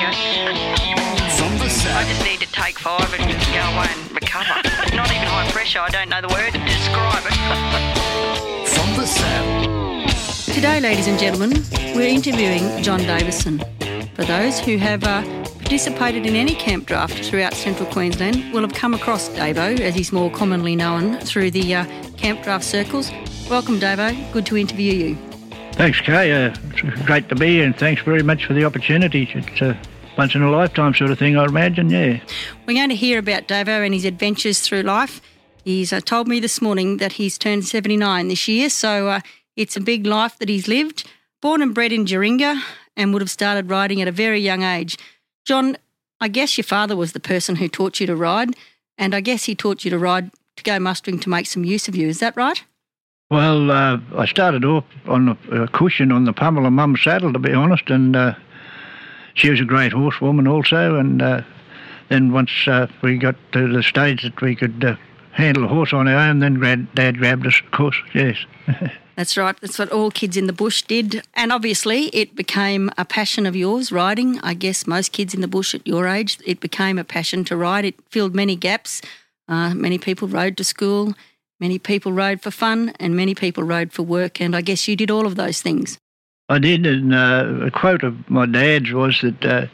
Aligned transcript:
go. 0.00 0.12
From 1.36 1.58
the 1.58 1.68
I 1.92 2.04
just 2.08 2.24
need 2.24 2.40
to 2.40 2.50
take 2.52 2.78
five 2.78 3.12
and 3.12 3.30
just 3.30 3.46
go 3.52 3.60
away 3.60 3.88
and 3.92 4.12
recover. 4.12 4.56
Not 4.96 5.10
even 5.12 5.28
high 5.28 5.50
pressure, 5.52 5.80
I 5.80 5.90
don't 5.90 6.08
know 6.08 6.20
the 6.20 6.28
word 6.28 6.52
to 6.52 6.58
describe 6.58 7.24
it. 7.26 7.36
From 8.74 8.96
the 8.96 9.06
saddle. 9.06 10.54
Today, 10.54 10.80
ladies 10.80 11.06
and 11.06 11.18
gentlemen, 11.18 11.52
we're 11.94 12.08
interviewing 12.08 12.82
John 12.82 13.00
Davison. 13.00 13.58
For 14.14 14.24
those 14.24 14.58
who 14.58 14.78
have 14.78 15.04
uh, 15.04 15.22
participated 15.58 16.26
in 16.26 16.34
any 16.34 16.54
camp 16.54 16.86
draft 16.86 17.24
throughout 17.24 17.54
central 17.54 17.90
Queensland 17.90 18.52
will 18.52 18.62
have 18.62 18.74
come 18.74 18.94
across 18.94 19.28
Davo, 19.30 19.78
as 19.80 19.94
he's 19.94 20.12
more 20.12 20.30
commonly 20.30 20.76
known, 20.76 21.18
through 21.18 21.50
the 21.50 21.74
uh, 21.74 21.84
camp 22.16 22.42
draft 22.42 22.64
circles. 22.64 23.10
Welcome, 23.48 23.78
Davo. 23.78 24.32
Good 24.32 24.46
to 24.46 24.56
interview 24.56 24.92
you. 24.92 25.29
Thanks, 25.80 26.02
Kay. 26.02 26.30
Uh, 26.30 26.54
it's 26.74 27.02
great 27.06 27.30
to 27.30 27.34
be 27.34 27.54
here, 27.54 27.64
and 27.64 27.74
thanks 27.74 28.02
very 28.02 28.22
much 28.22 28.44
for 28.44 28.52
the 28.52 28.66
opportunity. 28.66 29.26
It's 29.32 29.62
a 29.62 29.80
once 30.18 30.34
in 30.34 30.42
a 30.42 30.50
lifetime 30.50 30.92
sort 30.92 31.10
of 31.10 31.18
thing, 31.18 31.38
I 31.38 31.46
imagine. 31.46 31.88
Yeah. 31.88 32.20
We're 32.66 32.74
going 32.74 32.90
to 32.90 32.94
hear 32.94 33.18
about 33.18 33.48
Davo 33.48 33.82
and 33.82 33.94
his 33.94 34.04
adventures 34.04 34.60
through 34.60 34.82
life. 34.82 35.22
He's 35.64 35.90
uh, 35.90 36.02
told 36.02 36.28
me 36.28 36.38
this 36.38 36.60
morning 36.60 36.98
that 36.98 37.12
he's 37.12 37.38
turned 37.38 37.64
79 37.64 38.28
this 38.28 38.46
year, 38.46 38.68
so 38.68 39.08
uh, 39.08 39.20
it's 39.56 39.74
a 39.74 39.80
big 39.80 40.04
life 40.04 40.38
that 40.38 40.50
he's 40.50 40.68
lived. 40.68 41.08
Born 41.40 41.62
and 41.62 41.74
bred 41.74 41.92
in 41.92 42.04
Duaringa 42.04 42.60
and 42.94 43.14
would 43.14 43.22
have 43.22 43.30
started 43.30 43.70
riding 43.70 44.02
at 44.02 44.08
a 44.08 44.12
very 44.12 44.38
young 44.38 44.62
age. 44.62 44.98
John, 45.46 45.78
I 46.20 46.28
guess 46.28 46.58
your 46.58 46.64
father 46.64 46.94
was 46.94 47.12
the 47.12 47.20
person 47.20 47.56
who 47.56 47.68
taught 47.68 48.00
you 48.00 48.06
to 48.06 48.14
ride, 48.14 48.54
and 48.98 49.14
I 49.14 49.22
guess 49.22 49.44
he 49.44 49.54
taught 49.54 49.86
you 49.86 49.90
to 49.92 49.98
ride 49.98 50.30
to 50.56 50.62
go 50.62 50.78
mustering 50.78 51.18
to 51.20 51.30
make 51.30 51.46
some 51.46 51.64
use 51.64 51.88
of 51.88 51.96
you. 51.96 52.06
Is 52.06 52.20
that 52.20 52.36
right? 52.36 52.62
Well, 53.30 53.70
uh, 53.70 54.00
I 54.16 54.26
started 54.26 54.64
off 54.64 54.84
on 55.06 55.28
a, 55.28 55.62
a 55.62 55.68
cushion 55.68 56.10
on 56.10 56.24
the 56.24 56.32
pommel 56.32 56.66
of 56.66 56.72
Mum's 56.72 57.00
saddle, 57.00 57.32
to 57.32 57.38
be 57.38 57.52
honest, 57.52 57.88
and 57.88 58.16
uh, 58.16 58.34
she 59.34 59.50
was 59.50 59.60
a 59.60 59.64
great 59.64 59.92
horsewoman 59.92 60.48
also. 60.48 60.96
And 60.96 61.22
uh, 61.22 61.42
then 62.08 62.32
once 62.32 62.50
uh, 62.66 62.88
we 63.02 63.18
got 63.18 63.36
to 63.52 63.72
the 63.72 63.84
stage 63.84 64.24
that 64.24 64.40
we 64.40 64.56
could 64.56 64.84
uh, 64.84 64.96
handle 65.30 65.64
a 65.64 65.68
horse 65.68 65.92
on 65.92 66.08
our 66.08 66.28
own, 66.28 66.40
then 66.40 66.54
Grad, 66.54 66.92
Dad 66.96 67.18
grabbed 67.18 67.46
us, 67.46 67.60
of 67.64 67.70
course. 67.70 67.96
Yes. 68.12 68.36
That's 69.14 69.36
right. 69.36 69.56
That's 69.60 69.78
what 69.78 69.92
all 69.92 70.10
kids 70.10 70.36
in 70.36 70.48
the 70.48 70.52
bush 70.52 70.82
did. 70.82 71.22
And 71.34 71.52
obviously, 71.52 72.06
it 72.06 72.34
became 72.34 72.90
a 72.98 73.04
passion 73.04 73.46
of 73.46 73.54
yours, 73.54 73.92
riding. 73.92 74.40
I 74.40 74.54
guess 74.54 74.88
most 74.88 75.12
kids 75.12 75.34
in 75.34 75.40
the 75.40 75.46
bush 75.46 75.72
at 75.72 75.86
your 75.86 76.08
age, 76.08 76.38
it 76.44 76.58
became 76.58 76.98
a 76.98 77.04
passion 77.04 77.44
to 77.44 77.56
ride. 77.56 77.84
It 77.84 77.94
filled 78.08 78.34
many 78.34 78.56
gaps. 78.56 79.02
Uh, 79.46 79.74
many 79.74 79.98
people 79.98 80.26
rode 80.26 80.56
to 80.56 80.64
school, 80.64 81.14
many 81.60 81.78
people 81.78 82.12
rode 82.12 82.40
for 82.40 82.50
fun, 82.50 82.92
and 82.98 83.14
many 83.14 83.34
people 83.34 83.62
rode 83.62 83.92
for 83.92 84.02
work. 84.02 84.40
And 84.40 84.56
I 84.56 84.60
guess 84.62 84.88
you 84.88 84.96
did 84.96 85.10
all 85.10 85.26
of 85.26 85.36
those 85.36 85.62
things. 85.62 85.98
I 86.48 86.58
did, 86.58 86.84
and 86.86 87.14
uh, 87.14 87.66
a 87.66 87.70
quote 87.70 88.02
of 88.02 88.28
my 88.28 88.46
dad's 88.46 88.90
was 88.90 89.20
that 89.22 89.44
uh, 89.44 89.66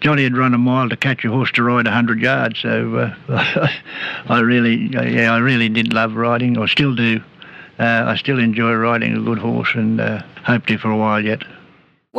Johnny 0.00 0.24
had 0.24 0.36
run 0.36 0.54
a 0.54 0.58
mile 0.58 0.88
to 0.88 0.96
catch 0.96 1.24
a 1.24 1.28
horse 1.28 1.50
to 1.52 1.62
ride 1.62 1.86
a 1.86 1.90
hundred 1.90 2.20
yards. 2.20 2.60
So 2.60 3.14
uh, 3.28 3.68
I 4.28 4.40
really, 4.40 4.88
yeah, 4.92 5.32
I 5.32 5.38
really 5.38 5.68
did 5.68 5.92
love 5.92 6.14
riding. 6.14 6.56
I 6.56 6.66
still 6.66 6.94
do. 6.94 7.22
Uh, 7.78 8.04
I 8.06 8.16
still 8.16 8.38
enjoy 8.38 8.72
riding 8.72 9.16
a 9.16 9.20
good 9.20 9.38
horse, 9.38 9.74
and 9.74 10.00
uh, 10.00 10.22
hope 10.44 10.66
to 10.66 10.78
for 10.78 10.90
a 10.90 10.96
while 10.96 11.22
yet. 11.22 11.42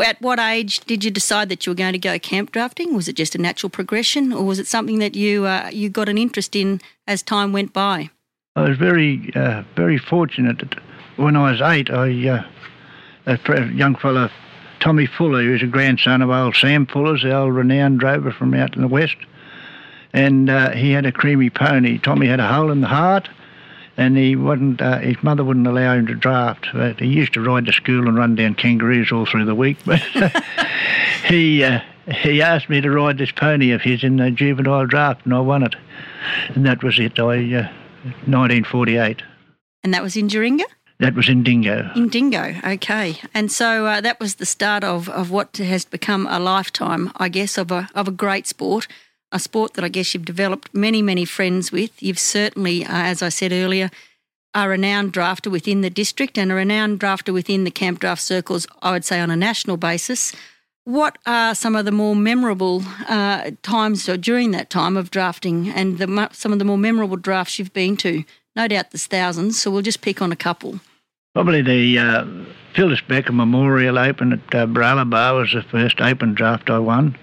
At 0.04 0.22
what 0.22 0.40
age 0.40 0.82
did 0.82 1.06
you 1.06 1.10
decide 1.10 1.48
that 1.50 1.66
you 1.66 1.72
were 1.72 1.76
going 1.76 1.94
to 1.94 2.00
go 2.00 2.20
camp 2.20 2.52
drafting? 2.52 2.94
Was 2.94 3.08
it 3.08 3.16
just 3.16 3.34
a 3.34 3.38
natural 3.38 3.70
progression, 3.70 4.34
or 4.34 4.44
was 4.44 4.60
it 4.60 4.68
something 4.68 5.00
that 5.00 5.16
you 5.16 5.46
uh, 5.46 5.70
you 5.72 5.90
got 5.90 6.10
an 6.10 6.18
interest 6.18 6.56
in 6.56 6.82
as 7.08 7.24
time 7.24 7.54
went 7.54 7.72
by? 7.72 8.10
I 8.58 8.70
was 8.70 8.78
very, 8.78 9.34
uh, 9.36 9.64
very 9.76 9.98
fortunate. 9.98 10.76
When 11.18 11.36
I 11.36 11.52
was 11.52 11.60
eight, 11.60 11.90
I 11.90 12.30
uh, 12.30 12.44
a 13.26 13.66
young 13.74 13.96
fellow, 13.98 14.30
Tommy 14.80 15.08
Fuller, 15.08 15.44
who 15.44 15.52
was 15.52 15.62
a 15.62 15.68
grandson 15.68 16.22
of 16.22 16.30
old 16.30 16.56
Sam 16.56 16.86
Fuller's, 16.86 17.24
the 17.24 17.36
old 17.36 17.54
renowned 17.54 18.00
drover 18.00 18.32
from 18.32 18.54
out 18.54 18.78
in 18.78 18.82
the 18.82 18.88
west, 18.88 19.18
and 20.14 20.50
uh, 20.50 20.72
he 20.72 20.92
had 20.92 21.06
a 21.06 21.12
creamy 21.12 21.50
pony. 21.50 21.98
Tommy 21.98 22.28
had 22.28 22.40
a 22.40 22.48
hole 22.48 22.72
in 22.72 22.80
the 22.80 22.88
heart, 22.88 23.28
and 23.98 24.16
he 24.16 24.38
wouldn't. 24.38 24.82
Uh, 24.82 25.00
his 25.00 25.22
mother 25.22 25.44
wouldn't 25.44 25.68
allow 25.68 25.94
him 25.94 26.08
to 26.08 26.16
draft. 26.16 26.68
But 26.72 27.02
he 27.02 27.08
used 27.08 27.34
to 27.34 27.42
ride 27.42 27.66
to 27.66 27.74
school 27.74 28.08
and 28.08 28.18
run 28.18 28.36
down 28.36 28.56
kangaroos 28.56 29.12
all 29.12 29.26
through 29.26 29.46
the 29.46 29.56
week. 29.56 29.80
But 29.86 30.00
he 31.26 31.62
uh, 31.62 31.82
he 32.08 32.42
asked 32.42 32.70
me 32.70 32.80
to 32.80 32.90
ride 32.90 33.18
this 33.18 33.32
pony 33.32 33.72
of 33.72 33.82
his 33.82 34.02
in 34.02 34.16
the 34.16 34.32
juvenile 34.32 34.86
draft, 34.86 35.26
and 35.26 35.34
I 35.34 35.42
won 35.42 35.64
it, 35.64 35.76
and 36.54 36.66
that 36.66 36.84
was 36.84 36.98
it. 37.00 37.20
I. 37.20 37.70
Uh, 38.06 38.14
1948. 38.28 39.24
And 39.84 39.94
that 39.94 40.04
was 40.04 40.16
in 40.16 40.28
Duaringa? 40.28 40.66
That 41.00 41.16
was 41.16 41.28
in 41.28 41.44
Dingo. 41.44 41.92
In 41.96 42.08
Dingo, 42.08 42.56
okay. 42.64 43.20
And 43.34 43.52
so 43.52 43.86
uh, 43.86 44.02
that 44.02 44.20
was 44.20 44.36
the 44.36 44.46
start 44.46 44.84
of, 44.84 45.10
of 45.10 45.30
what 45.30 45.58
has 45.58 45.84
become 45.84 46.28
a 46.28 46.40
lifetime, 46.40 47.12
I 47.18 47.30
guess, 47.30 47.58
of 47.58 47.72
a, 47.72 47.90
of 47.96 48.08
a 48.08 48.12
great 48.12 48.48
sport, 48.48 48.88
a 49.32 49.40
sport 49.40 49.74
that 49.74 49.84
I 49.84 49.90
guess 49.90 50.14
you've 50.14 50.24
developed 50.24 50.74
many, 50.74 51.02
many 51.02 51.26
friends 51.26 51.72
with. 51.72 52.02
You've 52.02 52.20
certainly, 52.20 52.86
uh, 52.86 52.90
as 52.92 53.22
I 53.22 53.30
said 53.30 53.52
earlier, 53.52 53.90
a 54.54 54.70
renowned 54.70 55.12
drafter 55.12 55.52
within 55.52 55.82
the 55.82 55.90
district 55.90 56.38
and 56.38 56.52
a 56.52 56.56
renowned 56.56 57.00
drafter 57.00 57.34
within 57.34 57.66
the 57.66 57.72
camp 57.72 58.00
draft 58.00 58.22
circles, 58.22 58.66
I 58.82 58.92
would 58.92 59.04
say 59.04 59.20
on 59.20 59.32
a 59.32 59.36
national 59.36 59.78
basis. 59.78 60.32
What 60.86 61.18
are 61.26 61.56
some 61.56 61.76
of 61.76 61.86
the 61.86 61.92
more 61.92 62.16
memorable 62.16 62.84
uh, 63.10 63.52
times 63.64 64.08
or 64.08 64.18
during 64.18 64.52
that 64.52 64.70
time 64.70 64.96
of 64.96 65.10
drafting 65.10 65.68
and 65.68 65.98
the, 65.98 66.30
some 66.32 66.54
of 66.54 66.60
the 66.60 66.66
more 66.66 66.78
memorable 66.78 67.18
drafts 67.18 67.58
you've 67.58 67.74
been 67.74 67.98
to? 67.98 68.24
No 68.56 68.68
doubt 68.68 68.92
there's 68.92 69.08
thousands, 69.08 69.60
so 69.60 69.72
we'll 69.72 69.82
just 69.82 70.02
pick 70.02 70.22
on 70.22 70.32
a 70.32 70.36
couple. 70.36 70.80
Probably 71.34 71.64
the 71.64 71.98
uh, 71.98 72.26
Phyllis 72.76 73.02
Becker 73.02 73.34
Memorial 73.34 73.98
Open 73.98 74.34
at 74.34 74.56
uh, 74.56 74.68
Baralaba 74.68 75.36
was 75.36 75.54
the 75.54 75.64
first 75.64 76.00
open 76.02 76.36
draft 76.36 76.70
I 76.70 76.78
won. 76.78 77.18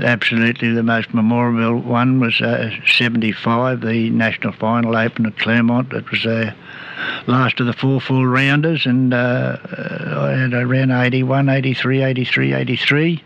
Absolutely 0.00 0.72
the 0.72 0.82
most 0.82 1.12
memorable 1.12 1.78
one 1.78 2.18
was 2.18 2.40
uh, 2.40 2.70
75, 2.86 3.82
the 3.82 4.08
National 4.10 4.52
Final 4.54 4.96
Open 4.96 5.26
at 5.26 5.38
Clermont. 5.38 5.92
It 5.92 6.10
was 6.10 6.22
the 6.22 6.54
last 7.26 7.60
of 7.60 7.66
the 7.66 7.74
four 7.74 8.00
full 8.00 8.26
rounders, 8.26 8.86
and 8.86 9.12
uh, 9.12 9.58
I 9.62 10.30
had 10.30 10.54
around 10.54 10.92
81, 10.92 11.48
83, 11.50 12.02
83, 12.02 12.54
83. 12.54 13.24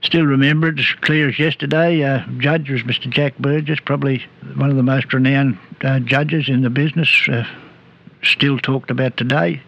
Still 0.00 0.24
remember 0.24 0.68
it 0.68 0.78
as 0.78 0.86
clear 1.02 1.28
as 1.28 1.38
yesterday. 1.38 2.02
Uh, 2.02 2.24
judge 2.38 2.70
was 2.70 2.82
Mr. 2.82 3.10
Jack 3.10 3.36
Burgess, 3.36 3.80
probably 3.84 4.24
one 4.54 4.70
of 4.70 4.76
the 4.76 4.82
most 4.82 5.12
renowned 5.12 5.58
uh, 5.82 5.98
judges 6.00 6.48
in 6.48 6.62
the 6.62 6.70
business. 6.70 7.28
Uh, 7.30 7.44
still 8.22 8.58
talked 8.58 8.90
about 8.90 9.18
today. 9.18 9.60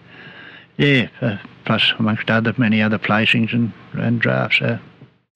Yeah, 0.78 1.08
uh, 1.20 1.36
plus 1.66 1.92
amongst 1.98 2.30
other 2.30 2.54
many 2.56 2.80
other 2.80 2.98
placings 2.98 3.52
and, 3.52 3.72
and 3.92 4.18
drafts. 4.18 4.62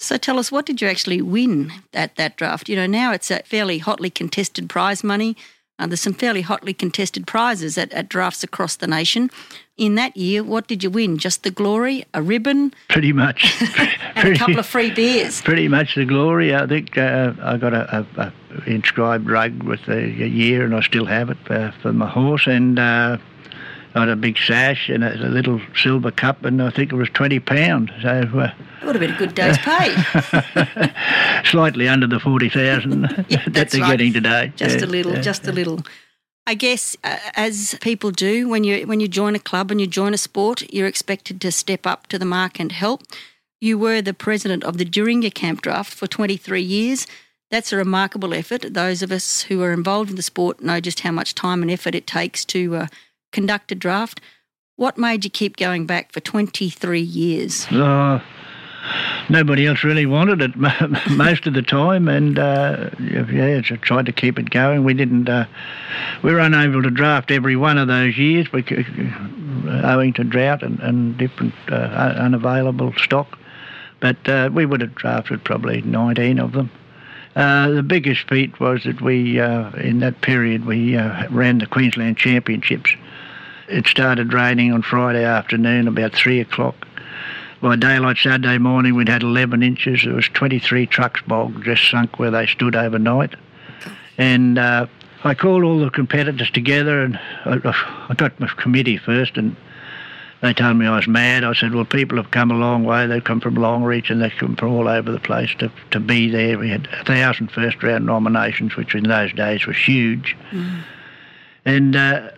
Uh, 0.04 0.14
So 0.14 0.18
tell 0.18 0.38
us, 0.38 0.52
what 0.52 0.66
did 0.66 0.80
you 0.82 0.88
actually 0.88 1.22
win 1.22 1.72
at 1.92 2.16
that 2.16 2.36
draft? 2.36 2.68
You 2.68 2.76
know, 2.76 2.86
now 2.86 3.12
it's 3.12 3.30
a 3.30 3.42
fairly 3.44 3.78
hotly 3.78 4.10
contested 4.10 4.68
prize 4.68 5.02
money. 5.02 5.34
Uh, 5.78 5.86
there's 5.86 6.02
some 6.02 6.14
fairly 6.14 6.42
hotly 6.42 6.72
contested 6.72 7.26
prizes 7.26 7.76
at, 7.78 7.92
at 7.92 8.08
drafts 8.08 8.44
across 8.44 8.76
the 8.76 8.86
nation. 8.86 9.30
In 9.76 9.96
that 9.96 10.16
year, 10.16 10.44
what 10.44 10.68
did 10.68 10.84
you 10.84 10.90
win? 10.90 11.18
Just 11.18 11.42
the 11.42 11.50
glory, 11.50 12.04
a 12.14 12.22
ribbon, 12.22 12.72
pretty 12.88 13.12
much. 13.12 13.60
and 14.14 14.28
a 14.28 14.36
couple 14.36 14.58
of 14.58 14.66
free 14.66 14.92
beers. 14.92 15.42
pretty 15.42 15.68
much 15.68 15.96
the 15.96 16.04
glory. 16.04 16.54
I 16.54 16.66
think 16.66 16.96
uh, 16.96 17.32
I 17.42 17.56
got 17.56 17.74
a, 17.74 17.98
a, 17.98 18.06
a 18.22 18.32
inscribed 18.70 19.28
rug 19.28 19.64
with 19.64 19.84
the 19.86 20.06
year, 20.06 20.64
and 20.64 20.76
I 20.76 20.80
still 20.82 21.06
have 21.06 21.30
it 21.30 21.50
uh, 21.50 21.72
for 21.82 21.92
my 21.92 22.08
horse. 22.08 22.46
And 22.46 22.78
I 23.94 24.00
had 24.00 24.08
a 24.08 24.16
big 24.16 24.36
sash 24.38 24.88
and 24.88 25.04
a, 25.04 25.14
a 25.14 25.30
little 25.30 25.60
silver 25.76 26.10
cup, 26.10 26.44
and 26.44 26.60
I 26.62 26.70
think 26.70 26.92
it 26.92 26.96
was 26.96 27.08
twenty 27.10 27.38
pound. 27.40 27.92
So 28.02 28.08
uh, 28.08 28.52
It 28.82 28.86
would 28.86 28.94
have 28.96 29.00
been 29.00 29.14
a 29.14 29.18
good 29.18 29.34
day's 29.34 29.58
pay. 29.58 29.94
slightly 31.44 31.88
under 31.88 32.06
the 32.06 32.20
forty 32.20 32.48
thousand 32.48 33.02
Yeah, 33.28 33.42
that 33.44 33.52
that's 33.52 33.72
they're 33.72 33.82
right. 33.82 33.90
getting 33.92 34.12
today. 34.12 34.52
just 34.56 34.78
Yeah, 34.80 34.84
a 34.84 34.88
little, 34.88 35.12
yeah, 35.14 35.20
just 35.20 35.46
a 35.46 35.52
little. 35.52 35.80
I 36.46 36.54
guess 36.54 36.96
uh, 37.04 37.16
as 37.34 37.76
people 37.80 38.10
do 38.10 38.48
when 38.48 38.64
you 38.64 38.86
when 38.86 39.00
you 39.00 39.08
join 39.08 39.34
a 39.34 39.38
club 39.38 39.70
and 39.70 39.80
you 39.80 39.86
join 39.86 40.12
a 40.14 40.18
sport, 40.18 40.62
you're 40.72 40.86
expected 40.86 41.40
to 41.40 41.50
step 41.52 41.86
up 41.86 42.06
to 42.08 42.18
the 42.18 42.26
mark 42.26 42.60
and 42.60 42.72
help. 42.72 43.02
You 43.60 43.78
were 43.78 44.02
the 44.02 44.12
president 44.12 44.62
of 44.64 44.76
the 44.76 44.84
Duaringa 44.84 45.32
Camp 45.32 45.62
Draft 45.62 45.94
for 45.94 46.06
23 46.06 46.60
years. 46.60 47.06
That's 47.50 47.72
a 47.72 47.76
remarkable 47.76 48.34
effort. 48.34 48.74
Those 48.74 49.00
of 49.02 49.10
us 49.10 49.42
who 49.42 49.62
are 49.62 49.72
involved 49.72 50.10
in 50.10 50.16
the 50.16 50.22
sport 50.22 50.60
know 50.60 50.80
just 50.80 51.00
how 51.00 51.12
much 51.12 51.34
time 51.34 51.62
and 51.62 51.70
effort 51.70 51.94
it 51.94 52.06
takes 52.06 52.44
to 52.46 52.76
uh, 52.76 52.86
conduct 53.34 53.70
a 53.72 53.74
draft. 53.74 54.22
What 54.76 54.96
made 54.96 55.24
you 55.24 55.30
keep 55.30 55.56
going 55.56 55.84
back 55.86 56.12
for 56.12 56.20
23 56.20 57.00
years? 57.00 57.66
Oh, 57.70 58.22
nobody 59.28 59.66
else 59.66 59.84
really 59.84 60.06
wanted 60.06 60.40
it 60.40 60.56
most 61.10 61.46
of 61.46 61.54
the 61.54 61.62
time, 61.62 62.08
and 62.08 62.38
uh, 62.38 62.90
yeah, 62.98 63.60
tried 63.60 64.06
to 64.06 64.12
keep 64.12 64.38
it 64.38 64.50
going. 64.50 64.84
We 64.84 64.94
didn't. 64.94 65.28
Uh, 65.28 65.46
we 66.22 66.32
were 66.32 66.40
unable 66.40 66.82
to 66.82 66.90
draft 66.90 67.30
every 67.30 67.56
one 67.56 67.78
of 67.78 67.88
those 67.88 68.16
years, 68.16 68.48
because, 68.50 68.86
owing 69.84 70.12
to 70.14 70.24
drought 70.24 70.62
and, 70.62 70.80
and 70.80 71.16
different 71.18 71.54
uh, 71.70 71.74
unavailable 71.74 72.94
stock. 72.94 73.38
But 74.00 74.28
uh, 74.28 74.50
we 74.52 74.66
would 74.66 74.80
have 74.80 74.94
drafted 74.94 75.44
probably 75.44 75.82
19 75.82 76.38
of 76.38 76.52
them. 76.52 76.70
Uh, 77.36 77.70
the 77.70 77.82
biggest 77.82 78.28
feat 78.28 78.60
was 78.60 78.84
that 78.84 79.00
we, 79.00 79.40
uh, 79.40 79.70
in 79.72 80.00
that 80.00 80.20
period, 80.20 80.66
we 80.66 80.96
uh, 80.96 81.28
ran 81.30 81.58
the 81.58 81.66
Queensland 81.66 82.16
Championships. 82.16 82.94
It 83.68 83.86
started 83.86 84.32
raining 84.32 84.72
on 84.72 84.82
Friday 84.82 85.24
afternoon 85.24 85.88
about 85.88 86.12
three 86.12 86.40
o'clock 86.40 86.86
by 87.64 87.76
daylight 87.76 88.18
Saturday 88.18 88.58
morning, 88.58 88.94
we'd 88.94 89.08
had 89.08 89.22
11 89.22 89.62
inches. 89.62 90.02
There 90.04 90.12
was 90.12 90.28
23 90.28 90.86
trucks 90.86 91.22
bogged, 91.26 91.64
just 91.64 91.90
sunk 91.90 92.18
where 92.18 92.30
they 92.30 92.46
stood 92.46 92.76
overnight. 92.76 93.34
And 94.18 94.58
uh, 94.58 94.86
I 95.24 95.34
called 95.34 95.64
all 95.64 95.78
the 95.78 95.88
competitors 95.88 96.50
together, 96.50 97.02
and 97.02 97.18
I, 97.46 98.06
I 98.10 98.14
got 98.14 98.38
my 98.38 98.48
committee 98.48 98.98
first, 98.98 99.38
and 99.38 99.56
they 100.42 100.52
told 100.52 100.76
me 100.76 100.84
I 100.84 100.96
was 100.96 101.08
mad. 101.08 101.42
I 101.42 101.54
said, 101.54 101.74
well, 101.74 101.86
people 101.86 102.18
have 102.18 102.30
come 102.30 102.50
a 102.50 102.54
long 102.54 102.84
way. 102.84 103.06
They've 103.06 103.24
come 103.24 103.40
from 103.40 103.54
Longreach 103.54 104.10
and 104.10 104.20
they've 104.20 104.30
come 104.36 104.56
from 104.56 104.72
all 104.72 104.86
over 104.86 105.10
the 105.10 105.18
place 105.18 105.54
to, 105.60 105.72
to 105.92 106.00
be 106.00 106.28
there. 106.28 106.58
We 106.58 106.68
had 106.68 106.86
a 106.92 107.02
thousand 107.04 107.50
first 107.50 107.82
round 107.82 108.04
nominations, 108.04 108.76
which 108.76 108.94
in 108.94 109.04
those 109.04 109.32
days 109.32 109.64
was 109.64 109.78
huge. 109.78 110.36
Mm. 110.50 110.82
And 111.64 111.96
uh, 111.96 112.30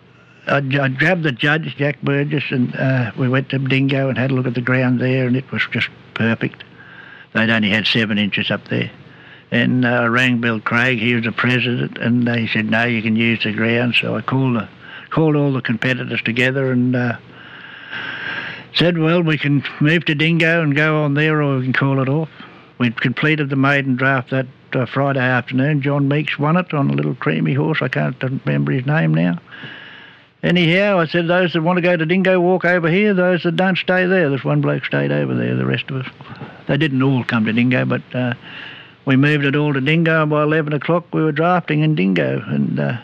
I, 0.47 0.57
I, 0.57 0.87
grabbed 0.89 1.23
the 1.23 1.31
judge, 1.31 1.75
Jack 1.77 2.01
Burgess, 2.01 2.45
and 2.51 2.73
uh, 2.75 3.11
we 3.17 3.27
went 3.27 3.49
to 3.49 3.59
Dingo 3.59 4.09
and 4.09 4.17
had 4.17 4.31
a 4.31 4.33
look 4.33 4.47
at 4.47 4.53
the 4.53 4.61
ground 4.61 4.99
there, 4.99 5.27
and 5.27 5.35
it 5.35 5.51
was 5.51 5.61
just 5.71 5.89
perfect. 6.13 6.63
They'd 7.33 7.49
only 7.49 7.69
had 7.69 7.85
seven 7.85 8.17
inches 8.17 8.49
up 8.49 8.67
there. 8.69 8.89
And 9.51 9.85
uh, 9.85 9.89
I 9.89 10.05
rang 10.05 10.41
Bill 10.41 10.59
Craig, 10.59 10.99
he 10.99 11.13
was 11.13 11.23
the 11.23 11.31
president, 11.31 11.97
and 11.97 12.27
he 12.29 12.47
said, 12.47 12.69
no, 12.69 12.83
you 12.85 13.01
can 13.01 13.15
use 13.15 13.43
the 13.43 13.53
ground. 13.53 13.95
So 13.99 14.15
I 14.15 14.21
called, 14.21 14.55
the, 14.55 14.69
called 15.09 15.35
all 15.35 15.53
the 15.53 15.61
competitors 15.61 16.21
together 16.21 16.71
and 16.71 16.95
uh, 16.95 17.17
said, 18.73 18.97
well, 18.97 19.21
we 19.21 19.37
can 19.37 19.63
move 19.79 20.05
to 20.05 20.15
Dingo 20.15 20.61
and 20.61 20.75
go 20.75 21.03
on 21.03 21.13
there 21.13 21.41
or 21.41 21.57
we 21.57 21.63
can 21.63 21.73
call 21.73 22.01
it 22.01 22.09
off. 22.09 22.29
We'd 22.77 22.99
completed 23.01 23.49
the 23.49 23.55
maiden 23.55 23.95
draft 23.95 24.29
that 24.31 24.47
uh, 24.73 24.85
Friday 24.85 25.19
afternoon. 25.19 25.81
John 25.81 26.07
Meeks 26.07 26.37
won 26.37 26.57
it 26.57 26.73
on 26.73 26.89
a 26.89 26.93
little 26.93 27.15
creamy 27.15 27.53
horse. 27.53 27.79
I 27.81 27.87
can't 27.87 28.21
remember 28.21 28.71
his 28.71 28.85
name 28.85 29.13
now. 29.13 29.39
Anyhow, 30.43 30.99
I 30.99 31.07
said, 31.07 31.27
those 31.27 31.53
that 31.53 31.61
want 31.61 31.77
to 31.77 31.81
go 31.81 31.97
to 31.97 32.05
Dingo 32.05 32.39
walk 32.39 32.63
over 32.63 32.89
here, 32.89 33.13
those 33.13 33.43
that 33.43 33.55
don't 33.55 33.77
stay 33.77 34.05
there. 34.05 34.29
There's 34.29 34.43
one 34.43 34.61
bloke 34.61 34.85
stayed 34.85 35.11
over 35.11 35.33
there, 35.33 35.55
the 35.55 35.65
rest 35.65 35.89
of 35.89 36.05
us. 36.05 36.11
They 36.67 36.77
didn't 36.77 37.01
all 37.01 37.23
come 37.23 37.45
to 37.45 37.53
Dingo, 37.53 37.85
but 37.85 38.01
uh, 38.13 38.35
we 39.05 39.15
moved 39.15 39.45
it 39.45 39.55
all 39.55 39.73
to 39.73 39.81
Dingo, 39.81 40.21
and 40.21 40.29
by 40.29 40.43
11 40.43 40.73
o'clock 40.73 41.05
we 41.11 41.23
were 41.23 41.31
drafting 41.31 41.81
in 41.81 41.95
Dingo. 41.95 42.43
And 42.45 42.79
uh, 42.79 42.97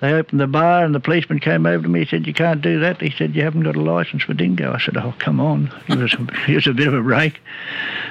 they 0.00 0.12
opened 0.12 0.40
the 0.40 0.46
bar 0.46 0.84
and 0.84 0.94
the 0.94 1.00
policeman 1.00 1.40
came 1.40 1.66
over 1.66 1.82
to 1.82 1.88
me. 1.88 2.00
He 2.00 2.06
said, 2.06 2.26
You 2.26 2.32
can't 2.32 2.62
do 2.62 2.78
that. 2.80 3.02
He 3.02 3.10
said, 3.10 3.34
You 3.34 3.42
haven't 3.42 3.64
got 3.64 3.76
a 3.76 3.82
licence 3.82 4.22
for 4.22 4.32
dingo. 4.32 4.72
I 4.72 4.78
said, 4.78 4.96
Oh, 4.96 5.12
come 5.18 5.40
on. 5.40 5.72
He 5.88 5.96
was, 5.96 6.14
he 6.46 6.54
was 6.54 6.66
a 6.66 6.72
bit 6.72 6.86
of 6.86 6.94
a 6.94 7.02
break. 7.02 7.40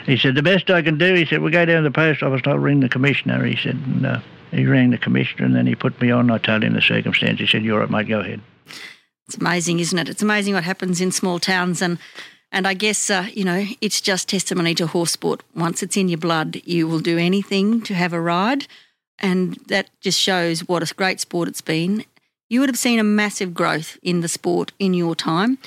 He 0.06 0.18
said, 0.18 0.36
The 0.36 0.44
best 0.44 0.70
I 0.70 0.82
can 0.82 0.98
do, 0.98 1.14
he 1.14 1.26
said, 1.26 1.42
We'll 1.42 1.52
go 1.52 1.66
down 1.66 1.84
to 1.84 1.90
the 1.90 1.94
post 1.94 2.22
office 2.22 2.42
and 2.44 2.54
I'll 2.54 2.60
ring 2.60 2.82
the 2.82 2.90
commissioner. 2.90 3.44
He 3.46 3.56
said, 3.56 3.76
and, 3.76 4.06
uh, 4.06 4.20
He 4.52 4.66
rang 4.66 4.90
the 4.90 4.98
commissioner 4.98 5.46
and 5.46 5.56
then 5.56 5.66
he 5.66 5.76
put 5.76 6.00
me 6.02 6.12
on. 6.12 6.30
I 6.30 6.40
told 6.40 6.64
him 6.64 6.74
the 6.74 6.82
circumstance. 6.82 7.40
He 7.40 7.48
said, 7.48 7.64
You're 7.64 7.80
right, 7.80 7.90
mate, 7.90 8.10
go 8.10 8.20
ahead. 8.20 8.42
It's 9.28 9.38
amazing, 9.38 9.80
isn't 9.80 10.00
it? 10.00 10.10
It's 10.10 10.22
amazing 10.22 10.54
what 10.54 10.64
happens 10.64 11.02
in 11.02 11.12
small 11.12 11.40
towns. 11.40 11.82
And 11.82 11.98
and 12.52 12.66
I 12.66 12.74
guess, 12.74 13.10
uh, 13.10 13.28
you 13.34 13.44
know, 13.44 13.66
it's 13.82 14.00
just 14.00 14.30
testimony 14.30 14.74
to 14.76 14.88
horse 14.88 15.12
sport. 15.12 15.44
Once 15.54 15.84
it's 15.84 15.98
in 15.98 16.08
your 16.08 16.18
blood, 16.18 16.62
you 16.64 16.88
will 16.88 17.00
do 17.00 17.18
anything 17.18 17.82
to 17.82 17.94
have 17.94 18.14
a 18.14 18.22
ride. 18.22 18.68
And 19.20 19.56
that 19.68 19.90
just 20.00 20.20
shows 20.20 20.62
what 20.62 20.90
a 20.90 20.96
great 20.96 21.20
sport 21.20 21.50
it's 21.50 21.62
been. 21.62 22.06
You 22.50 22.62
would 22.62 22.70
have 22.70 22.78
seen 22.78 23.00
a 23.00 23.04
massive 23.04 23.54
growth 23.54 23.98
in 24.02 24.22
the 24.22 24.30
sport 24.30 24.72
in 24.80 24.94
your 24.94 25.16
time. 25.16 25.58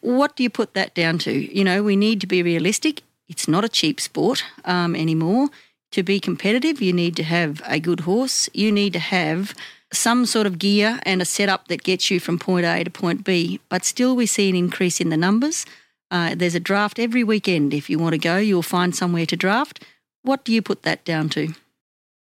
What 0.00 0.34
do 0.34 0.42
you 0.42 0.50
put 0.50 0.72
that 0.74 0.94
down 0.94 1.18
to? 1.18 1.32
You 1.32 1.64
know, 1.64 1.82
we 1.82 1.96
need 1.96 2.20
to 2.22 2.26
be 2.26 2.42
realistic. 2.42 3.02
It's 3.28 3.46
not 3.46 3.64
a 3.64 3.68
cheap 3.68 4.00
sport 4.00 4.44
um, 4.64 4.96
anymore. 4.96 5.50
To 5.92 6.02
be 6.02 6.18
competitive, 6.18 6.80
you 6.80 6.92
need 6.92 7.16
to 7.16 7.22
have 7.22 7.60
a 7.66 7.78
good 7.78 8.00
horse. 8.00 8.48
You 8.54 8.72
need 8.72 8.94
to 8.94 8.98
have 8.98 9.54
some 9.92 10.26
sort 10.26 10.46
of 10.46 10.58
gear 10.58 10.98
and 11.04 11.22
a 11.22 11.24
setup 11.24 11.68
that 11.68 11.82
gets 11.82 12.10
you 12.10 12.18
from 12.18 12.38
point 12.38 12.66
A 12.66 12.82
to 12.84 12.90
point 12.90 13.24
B. 13.24 13.60
But 13.68 13.84
still, 13.84 14.16
we 14.16 14.26
see 14.26 14.48
an 14.48 14.56
increase 14.56 15.00
in 15.00 15.10
the 15.10 15.16
numbers. 15.16 15.66
Uh, 16.10 16.34
there's 16.34 16.54
a 16.54 16.60
draft 16.60 16.98
every 16.98 17.24
weekend. 17.24 17.72
If 17.72 17.88
you 17.88 17.98
want 17.98 18.12
to 18.12 18.18
go, 18.18 18.36
you'll 18.36 18.62
find 18.62 18.94
somewhere 18.94 19.26
to 19.26 19.36
draft. 19.36 19.84
What 20.22 20.44
do 20.44 20.52
you 20.52 20.62
put 20.62 20.82
that 20.82 21.04
down 21.04 21.28
to? 21.30 21.54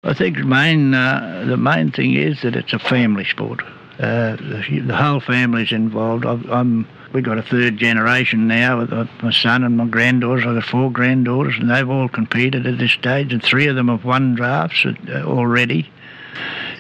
I 0.05 0.15
think 0.15 0.39
main 0.39 0.95
uh, 0.95 1.45
the 1.47 1.57
main 1.57 1.91
thing 1.91 2.15
is 2.15 2.43
that 2.43 2.55
it's 2.55 2.73
a 2.73 2.79
family 2.79 3.25
sport. 3.25 3.63
Uh, 3.99 4.37
the, 4.37 4.83
the, 4.87 4.97
whole 4.97 5.19
family's 5.19 5.73
involved. 5.73 6.25
i 6.25 6.35
am 6.61 6.87
we've 7.13 7.25
got 7.25 7.37
a 7.37 7.43
third 7.43 7.79
generation 7.79 8.47
now 8.47 8.79
with 8.79 8.93
uh, 8.93 9.07
my 9.25 9.33
son 9.33 9.65
and 9.65 9.77
my 9.77 9.87
granddaughters. 9.87 10.47
I've 10.47 10.55
got 10.55 10.65
four 10.65 10.93
granddaughters, 10.93 11.57
and 11.59 11.69
they've 11.69 11.89
all 11.89 12.09
competed 12.09 12.65
at 12.65 12.79
this 12.79 12.93
stage, 12.93 13.33
and 13.33 13.43
three 13.43 13.67
of 13.67 13.75
them 13.75 13.89
have 13.89 14.05
won 14.05 14.37
drafts 14.37 14.87
uh, 14.87 15.23
already. 15.25 15.91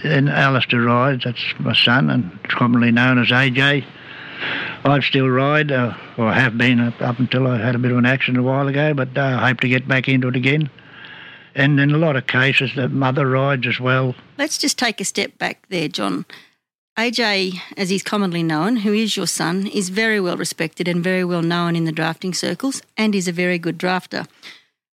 And 0.04 0.28
Alistair 0.28 0.80
rides. 0.80 1.24
That's 1.24 1.54
my 1.58 1.74
son, 1.74 2.10
and 2.10 2.42
commonly 2.44 2.92
known 2.92 3.18
as 3.18 3.28
AJ. 3.28 3.84
I 4.84 5.00
still 5.00 5.28
ride, 5.28 5.72
uh, 5.72 5.94
or 6.16 6.32
have 6.32 6.56
been 6.56 6.80
up, 6.80 7.00
up, 7.02 7.18
until 7.18 7.46
I 7.46 7.58
had 7.58 7.74
a 7.74 7.78
bit 7.78 7.90
of 7.90 7.98
an 7.98 8.06
accident 8.06 8.38
a 8.38 8.42
while 8.42 8.68
ago, 8.68 8.94
but 8.94 9.16
I 9.18 9.32
uh, 9.32 9.46
hope 9.48 9.60
to 9.60 9.68
get 9.68 9.88
back 9.88 10.08
into 10.08 10.28
it 10.28 10.36
again 10.36 10.70
and 11.58 11.80
in 11.80 11.90
a 11.90 11.98
lot 11.98 12.16
of 12.16 12.26
cases, 12.26 12.70
the 12.76 12.88
mother 12.88 13.28
rides 13.28 13.66
as 13.66 13.80
well. 13.80 14.14
Let's 14.38 14.58
just 14.58 14.78
take 14.78 15.00
a 15.00 15.04
step 15.04 15.36
back 15.38 15.66
there, 15.68 15.88
John. 15.88 16.24
AJ, 16.96 17.60
as 17.76 17.90
he's 17.90 18.02
commonly 18.02 18.42
known, 18.42 18.78
who 18.78 18.92
is 18.92 19.16
your 19.16 19.26
son, 19.26 19.66
is 19.66 19.88
very 19.88 20.20
well 20.20 20.36
respected 20.36 20.88
and 20.88 21.02
very 21.02 21.24
well 21.24 21.42
known 21.42 21.76
in 21.76 21.84
the 21.84 21.92
drafting 21.92 22.32
circles 22.32 22.80
and 22.96 23.14
is 23.14 23.28
a 23.28 23.32
very 23.32 23.58
good 23.58 23.76
drafter. 23.76 24.26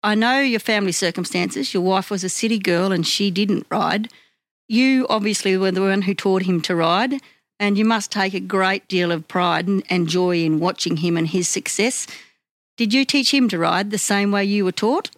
I 0.04 0.16
know 0.16 0.40
your 0.40 0.60
family 0.60 0.92
circumstances. 0.92 1.74
Your 1.74 1.84
wife 1.84 2.12
was 2.12 2.24
a 2.24 2.30
city 2.30 2.60
girl 2.60 2.92
and 2.92 3.08
she 3.08 3.32
didn't 3.32 3.66
ride. 3.70 4.10
You 4.72 5.08
obviously 5.10 5.58
were 5.58 5.72
the 5.72 5.82
one 5.82 6.04
who 6.04 6.14
taught 6.14 6.44
him 6.44 6.62
to 6.62 6.76
ride, 6.76 7.16
and 7.60 7.76
you 7.76 7.84
must 7.84 8.12
take 8.12 8.36
a 8.36 8.40
great 8.40 8.88
deal 8.88 9.12
of 9.12 9.28
pride 9.28 9.68
and 9.68 10.08
joy 10.08 10.38
in 10.38 10.60
watching 10.60 10.98
him 10.98 11.18
and 11.18 11.28
his 11.28 11.48
success. 11.48 12.06
Did 12.78 12.94
you 12.94 13.04
teach 13.04 13.34
him 13.34 13.50
to 13.50 13.58
ride 13.58 13.90
the 13.90 13.98
same 13.98 14.32
way 14.32 14.46
you 14.46 14.64
were 14.64 14.72
taught? 14.72 15.10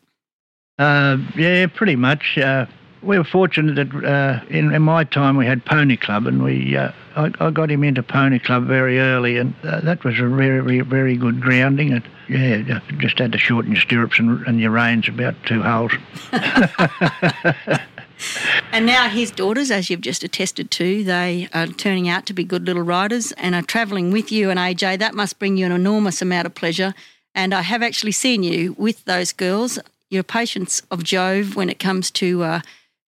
Uh, 0.79 1.17
yeah, 1.35 1.67
pretty 1.67 1.97
much. 1.97 2.37
Uh, 2.37 2.65
we 3.03 3.17
were 3.17 3.25
fortunate 3.25 3.75
that 3.75 4.05
uh, 4.05 4.39
in, 4.49 4.73
in, 4.73 4.83
my 4.83 5.03
time 5.03 5.35
we 5.35 5.45
had 5.45 5.65
Pony 5.65 5.97
Club, 5.97 6.27
and 6.27 6.41
we 6.41 6.77
uh, 6.77 6.93
I, 7.17 7.31
I, 7.41 7.51
got 7.51 7.69
him 7.69 7.83
into 7.83 8.03
Pony 8.03 8.39
Club 8.39 8.67
very 8.67 8.99
early, 8.99 9.37
and 9.37 9.53
uh, 9.63 9.81
that 9.81 10.05
was 10.05 10.17
a 10.17 10.27
very, 10.27 10.79
very 10.79 11.17
good 11.17 11.41
grounding. 11.41 11.91
And 11.91 12.03
yeah, 12.29 12.79
just 12.99 13.19
had 13.19 13.33
to 13.33 13.37
shorten 13.37 13.73
your 13.73 13.81
stirrups 13.81 14.17
and, 14.17 14.47
and 14.47 14.61
your 14.61 14.71
reins 14.71 15.09
about 15.09 15.35
two 15.45 15.61
holes. 15.61 15.91
and 18.71 18.85
now 18.85 19.09
his 19.09 19.31
daughters, 19.31 19.71
as 19.71 19.89
you've 19.89 20.01
just 20.01 20.23
attested 20.23 20.71
to, 20.71 21.03
they 21.03 21.47
are 21.53 21.67
turning 21.67 22.07
out 22.09 22.25
to 22.27 22.33
be 22.33 22.43
good 22.43 22.65
little 22.65 22.83
riders 22.83 23.31
and 23.33 23.55
are 23.55 23.61
travelling 23.61 24.11
with 24.11 24.31
you 24.31 24.49
and 24.49 24.59
AJ. 24.59 24.99
That 24.99 25.15
must 25.15 25.39
bring 25.39 25.57
you 25.57 25.65
an 25.65 25.71
enormous 25.71 26.21
amount 26.21 26.45
of 26.45 26.55
pleasure. 26.55 26.93
And 27.33 27.53
I 27.53 27.61
have 27.61 27.81
actually 27.81 28.11
seen 28.11 28.43
you 28.43 28.75
with 28.77 29.05
those 29.05 29.31
girls 29.31 29.79
your 30.11 30.23
patience 30.23 30.81
of 30.91 31.03
Jove 31.03 31.55
when 31.55 31.69
it 31.69 31.79
comes 31.79 32.11
to 32.11 32.43
uh, 32.43 32.61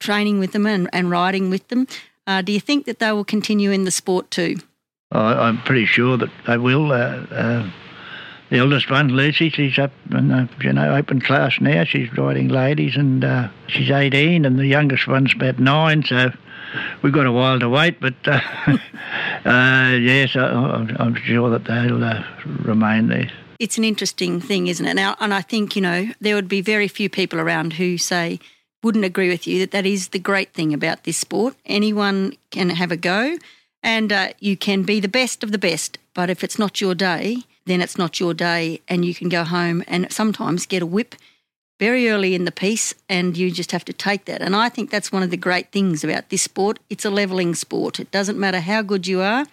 training 0.01 0.39
with 0.39 0.53
them 0.53 0.67
and, 0.67 0.91
and 0.93 1.11
riding 1.11 1.49
with 1.49 1.67
them. 1.69 1.87
Uh, 2.27 2.43
do 2.43 2.53
you 2.53 2.61
think 2.61 2.85
that 2.85 2.99
they 2.99 3.13
will 3.13 3.25
continue 3.25 3.71
in 3.71 3.85
the 3.85 3.91
sport 3.91 4.31
too? 4.31 4.57
I'm 5.11 5.63
pretty 5.63 5.87
sure 5.87 6.19
that 6.19 6.29
they 6.47 6.59
will. 6.59 6.93
Uh, 6.93 7.25
uh, 7.31 7.71
the 8.51 8.59
eldest 8.59 8.91
one, 8.91 9.09
Lucy, 9.09 9.51
she's 9.51 9.79
up 9.79 9.93
in 10.11 10.29
the, 10.29 10.49
you 10.61 10.73
know 10.73 10.95
open 10.95 11.21
class 11.21 11.61
now. 11.61 11.85
She's 11.85 12.13
riding 12.17 12.49
ladies, 12.49 12.97
and 12.97 13.25
uh, 13.25 13.49
she's 13.67 13.91
18, 13.91 14.45
and 14.45 14.59
the 14.59 14.67
youngest 14.67 15.07
one's 15.07 15.35
about 15.35 15.59
nine. 15.59 16.03
So 16.03 16.33
we've 17.03 17.13
got 17.13 17.27
a 17.27 17.33
while 17.33 17.59
to 17.61 17.69
wait, 17.69 18.01
but 18.01 18.15
uh, 18.27 18.41
uh, 19.45 19.97
yes, 20.01 20.37
I, 20.37 20.87
am 20.99 21.15
sure 21.17 21.51
that 21.51 21.65
they'll 21.65 22.03
uh, 22.03 22.25
remain 22.63 23.09
there 23.09 23.31
it's 23.59 23.79
an 23.79 23.85
interesting 23.85 24.41
thing, 24.41 24.69
isn't 24.69 24.87
it? 24.87 24.95
Now, 24.95 25.17
and 25.21 25.35
I 25.35 25.43
think, 25.43 25.75
you 25.75 25.83
know, 25.83 26.09
there 26.21 26.35
would 26.35 26.49
be 26.49 26.61
very 26.61 26.89
few 26.89 27.09
people 27.09 27.41
around 27.41 27.75
who 27.75 27.99
say, 27.99 28.39
wouldn't 28.83 29.05
agree 29.05 29.29
with 29.29 29.47
you 29.47 29.59
that 29.61 29.73
that 29.73 29.85
is 29.85 30.09
the 30.09 30.19
great 30.19 30.53
thing 30.53 30.73
about 30.73 31.05
this 31.05 31.17
sport. 31.17 31.57
Anyone 31.67 32.35
can 32.51 32.71
have 32.71 32.93
a 32.93 32.97
go 32.97 33.37
and 33.83 34.13
uh, 34.13 34.29
you 34.39 34.57
can 34.57 34.83
be 34.85 35.01
the 35.01 35.09
best 35.09 35.43
of 35.43 35.51
the 35.51 35.59
best. 35.59 35.99
But 36.15 36.31
if 36.31 36.45
it's 36.45 36.59
not 36.59 36.81
your 36.81 36.95
day, 36.95 37.39
then 37.69 37.81
it's 37.81 37.99
not 37.99 38.19
your 38.19 38.35
day 38.35 38.81
and 38.89 39.05
you 39.05 39.15
can 39.15 39.29
go 39.29 39.45
home 39.45 39.85
and 39.87 40.11
sometimes 40.13 40.67
get 40.67 40.83
a 40.83 40.87
whip 40.87 41.15
very 41.79 42.11
early 42.11 42.35
in 42.35 42.45
the 42.45 42.53
piece 42.53 42.95
and 43.09 43.37
you 43.37 43.51
just 43.51 43.71
have 43.71 43.85
to 43.85 43.93
take 43.93 44.25
that. 44.25 44.43
And 44.43 44.57
I 44.57 44.69
think 44.69 44.91
that's 44.91 45.13
one 45.13 45.23
of 45.23 45.31
the 45.31 45.37
great 45.37 45.71
things 45.71 46.03
about 46.03 46.29
this 46.31 46.43
sport. 46.43 46.79
It's 46.91 47.05
a 47.05 47.11
leveling 47.11 47.55
sport. 47.55 48.01
It 48.01 48.11
doesn't 48.11 48.39
matter 48.39 48.61
how 48.61 48.83
good 48.83 49.07
you 49.07 49.21
are 49.21 49.47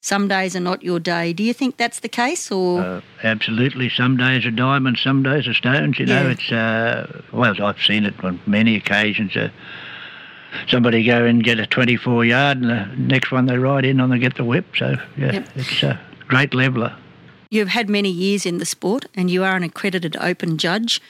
some 0.00 0.28
days 0.28 0.54
are 0.54 0.60
not 0.60 0.82
your 0.82 1.00
day. 1.00 1.32
Do 1.32 1.42
you 1.42 1.52
think 1.52 1.76
that's 1.76 2.00
the 2.00 2.08
case, 2.08 2.50
or 2.50 2.80
uh, 2.80 3.00
absolutely? 3.22 3.88
Some 3.88 4.16
days 4.16 4.46
are 4.46 4.50
diamonds, 4.50 5.02
some 5.02 5.22
days 5.22 5.48
are 5.48 5.54
stones. 5.54 5.98
You 5.98 6.06
know, 6.06 6.22
yeah. 6.22 6.30
it's 6.30 6.52
uh, 6.52 7.22
well, 7.32 7.62
I've 7.62 7.80
seen 7.80 8.04
it 8.04 8.22
on 8.24 8.40
many 8.46 8.76
occasions. 8.76 9.36
Uh, 9.36 9.50
somebody 10.68 11.04
go 11.04 11.24
and 11.24 11.42
get 11.42 11.58
a 11.58 11.66
24 11.66 12.24
yard, 12.24 12.58
and 12.58 12.70
the 12.70 12.96
next 12.96 13.32
one 13.32 13.46
they 13.46 13.58
ride 13.58 13.84
in 13.84 14.00
on, 14.00 14.10
they 14.10 14.18
get 14.18 14.36
the 14.36 14.44
whip. 14.44 14.66
So 14.76 14.96
yeah, 15.16 15.32
yep. 15.32 15.48
it's 15.56 15.82
a 15.82 16.00
great 16.28 16.54
leveler. 16.54 16.96
You've 17.50 17.68
had 17.68 17.88
many 17.88 18.10
years 18.10 18.44
in 18.44 18.58
the 18.58 18.66
sport, 18.66 19.06
and 19.14 19.30
you 19.30 19.44
are 19.44 19.56
an 19.56 19.62
accredited 19.62 20.16
open 20.20 20.58
judge. 20.58 21.00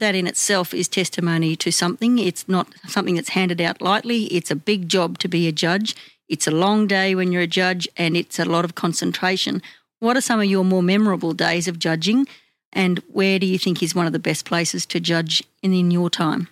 That 0.00 0.14
in 0.14 0.28
itself 0.28 0.72
is 0.72 0.86
testimony 0.86 1.56
to 1.56 1.72
something. 1.72 2.18
It's 2.18 2.48
not 2.48 2.68
something 2.86 3.16
that's 3.16 3.30
handed 3.30 3.60
out 3.60 3.82
lightly. 3.82 4.24
It's 4.26 4.50
a 4.50 4.56
big 4.56 4.88
job 4.88 5.18
to 5.18 5.28
be 5.28 5.48
a 5.48 5.52
judge 5.52 5.96
it's 6.28 6.46
a 6.46 6.50
long 6.50 6.86
day 6.86 7.14
when 7.14 7.32
you're 7.32 7.42
a 7.42 7.46
judge 7.46 7.88
and 7.96 8.16
it's 8.16 8.38
a 8.38 8.44
lot 8.44 8.64
of 8.64 8.74
concentration. 8.74 9.62
What 10.00 10.16
are 10.16 10.20
some 10.20 10.40
of 10.40 10.46
your 10.46 10.64
more 10.64 10.82
memorable 10.82 11.32
days 11.32 11.66
of 11.66 11.78
judging? 11.78 12.26
And 12.72 12.98
where 13.10 13.38
do 13.38 13.46
you 13.46 13.58
think 13.58 13.82
is 13.82 13.94
one 13.94 14.06
of 14.06 14.12
the 14.12 14.18
best 14.18 14.44
places 14.44 14.84
to 14.86 15.00
judge 15.00 15.42
in, 15.62 15.72
in 15.72 15.90
your 15.90 16.10
time? 16.10 16.48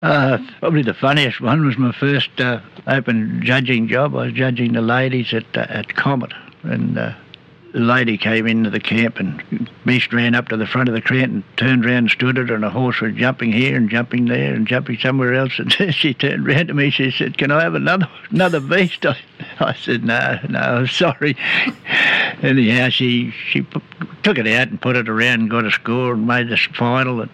Uh, 0.00 0.38
probably 0.60 0.82
the 0.82 0.94
funniest 0.94 1.40
one 1.40 1.66
was 1.66 1.76
my 1.76 1.92
first 1.92 2.40
uh, 2.40 2.60
open 2.86 3.42
judging 3.44 3.88
job. 3.88 4.14
I 4.14 4.26
was 4.26 4.32
judging 4.32 4.72
the 4.72 4.80
ladies 4.80 5.34
at 5.34 5.56
uh, 5.56 5.66
at 5.68 5.94
Comet, 5.96 6.32
and 6.62 6.96
uh, 6.96 7.14
the 7.72 7.80
lady 7.80 8.16
came 8.16 8.46
into 8.46 8.70
the 8.70 8.80
camp, 8.80 9.18
and 9.18 9.70
Beast 9.84 10.12
ran 10.12 10.34
up 10.34 10.48
to 10.48 10.56
the 10.56 10.66
front 10.66 10.88
of 10.88 10.94
the 10.94 11.02
crate 11.02 11.24
and 11.24 11.42
turned 11.56 11.84
around 11.84 11.96
and 11.96 12.10
stood 12.10 12.38
it, 12.38 12.50
and 12.50 12.64
a 12.64 12.70
horse 12.70 13.00
was 13.00 13.14
jumping 13.14 13.52
here 13.52 13.76
and 13.76 13.90
jumping 13.90 14.26
there 14.26 14.54
and 14.54 14.66
jumping 14.66 14.98
somewhere 14.98 15.34
else. 15.34 15.52
And 15.58 15.94
she 15.94 16.14
turned 16.14 16.46
round 16.46 16.68
to 16.68 16.74
me. 16.74 16.90
She 16.90 17.10
said, 17.10 17.36
"Can 17.36 17.50
I 17.50 17.62
have 17.62 17.74
another 17.74 18.08
another 18.30 18.60
beast?" 18.60 19.04
I, 19.04 19.16
I 19.60 19.74
said, 19.74 20.04
"No, 20.04 20.38
no, 20.48 20.58
I'm 20.58 20.86
sorry." 20.86 21.36
Anyhow, 22.42 22.88
she 22.88 23.30
she 23.30 23.66
took 24.22 24.38
it 24.38 24.46
out 24.46 24.68
and 24.68 24.80
put 24.80 24.96
it 24.96 25.08
around 25.08 25.40
and 25.40 25.50
got 25.50 25.64
a 25.64 25.70
score 25.70 26.14
and 26.14 26.26
made 26.26 26.48
the 26.48 26.56
final. 26.56 27.20
And 27.20 27.30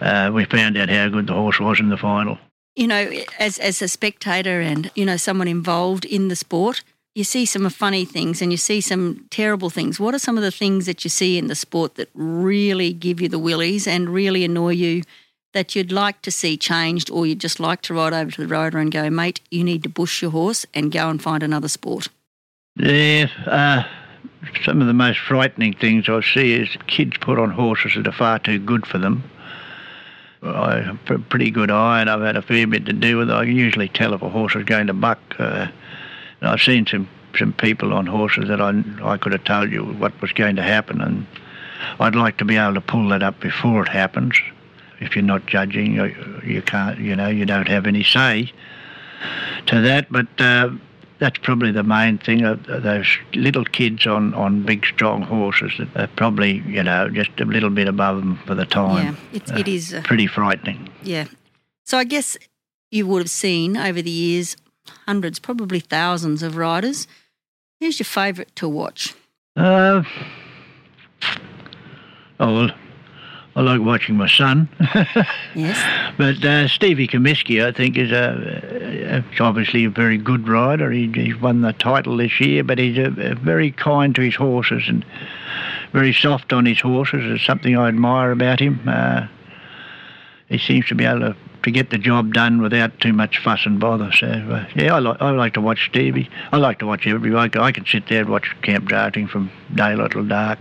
uh, 0.00 0.30
we 0.32 0.44
found 0.44 0.76
out 0.76 0.90
how 0.90 1.08
good 1.08 1.26
the 1.26 1.34
horse 1.34 1.58
was 1.58 1.80
in 1.80 1.88
the 1.88 1.96
final. 1.96 2.38
You 2.76 2.86
know, 2.86 3.10
as 3.38 3.58
as 3.58 3.82
a 3.82 3.88
spectator 3.88 4.60
and 4.60 4.90
you 4.94 5.04
know 5.04 5.16
someone 5.16 5.48
involved 5.48 6.04
in 6.04 6.28
the 6.28 6.36
sport, 6.36 6.82
you 7.14 7.24
see 7.24 7.44
some 7.44 7.68
funny 7.70 8.04
things 8.04 8.40
and 8.40 8.52
you 8.52 8.56
see 8.56 8.80
some 8.80 9.26
terrible 9.30 9.70
things. 9.70 9.98
What 9.98 10.14
are 10.14 10.18
some 10.18 10.36
of 10.36 10.42
the 10.42 10.50
things 10.50 10.86
that 10.86 11.04
you 11.04 11.10
see 11.10 11.38
in 11.38 11.48
the 11.48 11.54
sport 11.54 11.96
that 11.96 12.08
really 12.14 12.92
give 12.92 13.20
you 13.20 13.28
the 13.28 13.38
willies 13.38 13.86
and 13.86 14.08
really 14.08 14.44
annoy 14.44 14.70
you? 14.70 15.02
That 15.52 15.74
you'd 15.74 15.90
like 15.90 16.22
to 16.22 16.30
see 16.30 16.56
changed, 16.56 17.10
or 17.10 17.26
you'd 17.26 17.40
just 17.40 17.58
like 17.58 17.82
to 17.82 17.94
ride 17.94 18.12
over 18.12 18.30
to 18.30 18.40
the 18.40 18.46
rider 18.46 18.78
and 18.78 18.92
go, 18.92 19.10
mate, 19.10 19.40
you 19.50 19.64
need 19.64 19.82
to 19.82 19.88
bush 19.88 20.22
your 20.22 20.30
horse 20.30 20.64
and 20.72 20.92
go 20.92 21.08
and 21.08 21.20
find 21.20 21.42
another 21.42 21.66
sport. 21.66 22.06
Yeah, 22.76 23.26
uh, 23.46 23.82
some 24.64 24.80
of 24.80 24.86
the 24.86 24.92
most 24.92 25.18
frightening 25.18 25.72
things 25.72 26.08
I 26.08 26.20
see 26.20 26.52
is 26.52 26.68
kids 26.86 27.16
put 27.20 27.40
on 27.40 27.50
horses 27.50 27.94
that 27.96 28.06
are 28.06 28.12
far 28.12 28.38
too 28.38 28.60
good 28.60 28.86
for 28.86 28.98
them. 28.98 29.24
I 30.42 30.82
have 30.82 31.10
a 31.10 31.18
pretty 31.18 31.50
good 31.50 31.70
eye, 31.72 32.00
and 32.00 32.08
I've 32.08 32.22
had 32.22 32.36
a 32.36 32.42
fair 32.42 32.68
bit 32.68 32.86
to 32.86 32.92
do 32.92 33.16
with 33.16 33.28
it. 33.28 33.34
I 33.34 33.44
can 33.44 33.56
usually 33.56 33.88
tell 33.88 34.14
if 34.14 34.22
a 34.22 34.28
horse 34.28 34.54
is 34.54 34.62
going 34.62 34.86
to 34.86 34.94
buck. 34.94 35.18
Uh, 35.36 35.66
and 36.40 36.50
I've 36.50 36.60
seen 36.60 36.86
some, 36.86 37.08
some 37.38 37.52
people 37.52 37.92
on 37.92 38.06
horses 38.06 38.48
that 38.48 38.60
I, 38.60 38.82
I 39.02 39.16
could 39.16 39.32
have 39.32 39.44
told 39.44 39.70
you 39.70 39.84
what 39.84 40.20
was 40.20 40.32
going 40.32 40.56
to 40.56 40.62
happen, 40.62 41.00
and 41.00 41.26
I'd 41.98 42.14
like 42.14 42.36
to 42.38 42.44
be 42.44 42.56
able 42.56 42.74
to 42.74 42.80
pull 42.80 43.08
that 43.10 43.22
up 43.22 43.40
before 43.40 43.82
it 43.82 43.88
happens. 43.88 44.38
If 45.00 45.16
you're 45.16 45.24
not 45.24 45.46
judging, 45.46 45.94
you, 45.94 46.42
you 46.44 46.60
can't, 46.62 46.98
you 46.98 47.16
know, 47.16 47.28
you 47.28 47.46
don't 47.46 47.68
have 47.68 47.86
any 47.86 48.04
say 48.04 48.52
to 49.66 49.80
that. 49.80 50.12
But 50.12 50.26
uh, 50.38 50.70
that's 51.18 51.38
probably 51.38 51.72
the 51.72 51.82
main 51.82 52.18
thing. 52.18 52.44
Of 52.44 52.64
those 52.66 53.06
little 53.32 53.64
kids 53.64 54.06
on, 54.06 54.34
on 54.34 54.62
big, 54.62 54.84
strong 54.84 55.22
horses 55.22 55.72
that 55.78 55.96
are 55.96 56.06
probably, 56.16 56.58
you 56.66 56.82
know, 56.82 57.08
just 57.08 57.30
a 57.40 57.46
little 57.46 57.70
bit 57.70 57.88
above 57.88 58.18
them 58.18 58.36
for 58.44 58.54
the 58.54 58.66
time. 58.66 59.16
Yeah, 59.32 59.38
it's, 59.38 59.50
it 59.52 59.68
is. 59.68 59.94
Uh, 59.94 60.02
Pretty 60.04 60.26
frightening. 60.26 60.90
yeah. 61.02 61.26
So 61.84 61.96
I 61.98 62.04
guess 62.04 62.36
you 62.90 63.06
would 63.06 63.22
have 63.22 63.30
seen 63.30 63.76
over 63.76 64.02
the 64.02 64.10
years 64.10 64.54
hundreds, 65.06 65.38
probably 65.38 65.80
thousands 65.80 66.42
of 66.42 66.56
riders. 66.56 67.06
Who's 67.80 67.98
your 67.98 68.04
favourite 68.04 68.54
to 68.56 68.68
watch? 68.68 69.14
Uh, 69.56 70.02
oh, 72.38 72.54
well, 72.54 72.70
I 73.56 73.60
like 73.62 73.80
watching 73.80 74.16
my 74.16 74.28
son. 74.28 74.68
Yes. 75.52 76.14
But 76.16 76.44
uh, 76.44 76.68
Stevie 76.68 77.08
Comiskey, 77.08 77.64
I 77.66 77.72
think, 77.72 77.98
is 77.98 78.12
a, 78.12 79.24
uh, 79.40 79.44
obviously 79.44 79.84
a 79.84 79.90
very 79.90 80.16
good 80.16 80.46
rider. 80.48 80.92
He, 80.92 81.10
he's 81.12 81.36
won 81.40 81.62
the 81.62 81.72
title 81.72 82.16
this 82.18 82.38
year, 82.40 82.62
but 82.62 82.78
he's 82.78 82.96
a, 82.96 83.06
a 83.06 83.34
very 83.34 83.72
kind 83.72 84.14
to 84.14 84.22
his 84.22 84.36
horses 84.36 84.84
and 84.86 85.04
very 85.92 86.12
soft 86.12 86.52
on 86.52 86.66
his 86.66 86.80
horses. 86.80 87.22
It's 87.24 87.44
something 87.44 87.76
I 87.76 87.88
admire 87.88 88.30
about 88.30 88.60
him. 88.60 88.80
Uh, 88.86 89.26
he 90.48 90.58
seems 90.58 90.86
to 90.86 90.94
be 90.94 91.04
able 91.04 91.20
to, 91.20 91.36
to 91.62 91.70
get 91.70 91.90
the 91.90 91.98
job 91.98 92.32
done 92.32 92.60
without 92.60 92.98
too 93.00 93.12
much 93.12 93.38
fuss 93.38 93.66
and 93.66 93.78
bother. 93.80 94.10
So, 94.12 94.26
uh, 94.26 94.66
yeah, 94.74 94.94
I 94.94 94.98
like, 94.98 95.20
I 95.20 95.30
like 95.30 95.54
to 95.54 95.60
watch 95.60 95.86
Stevie. 95.90 96.30
I 96.52 96.56
like 96.56 96.78
to 96.80 96.86
watch 96.86 97.06
everybody. 97.06 97.58
I 97.58 97.72
can 97.72 97.86
sit 97.86 98.08
there 98.08 98.22
and 98.22 98.30
watch 98.30 98.56
camp 98.62 98.86
drafting 98.86 99.28
from 99.28 99.50
daylight 99.74 100.12
till 100.12 100.24
dark. 100.24 100.58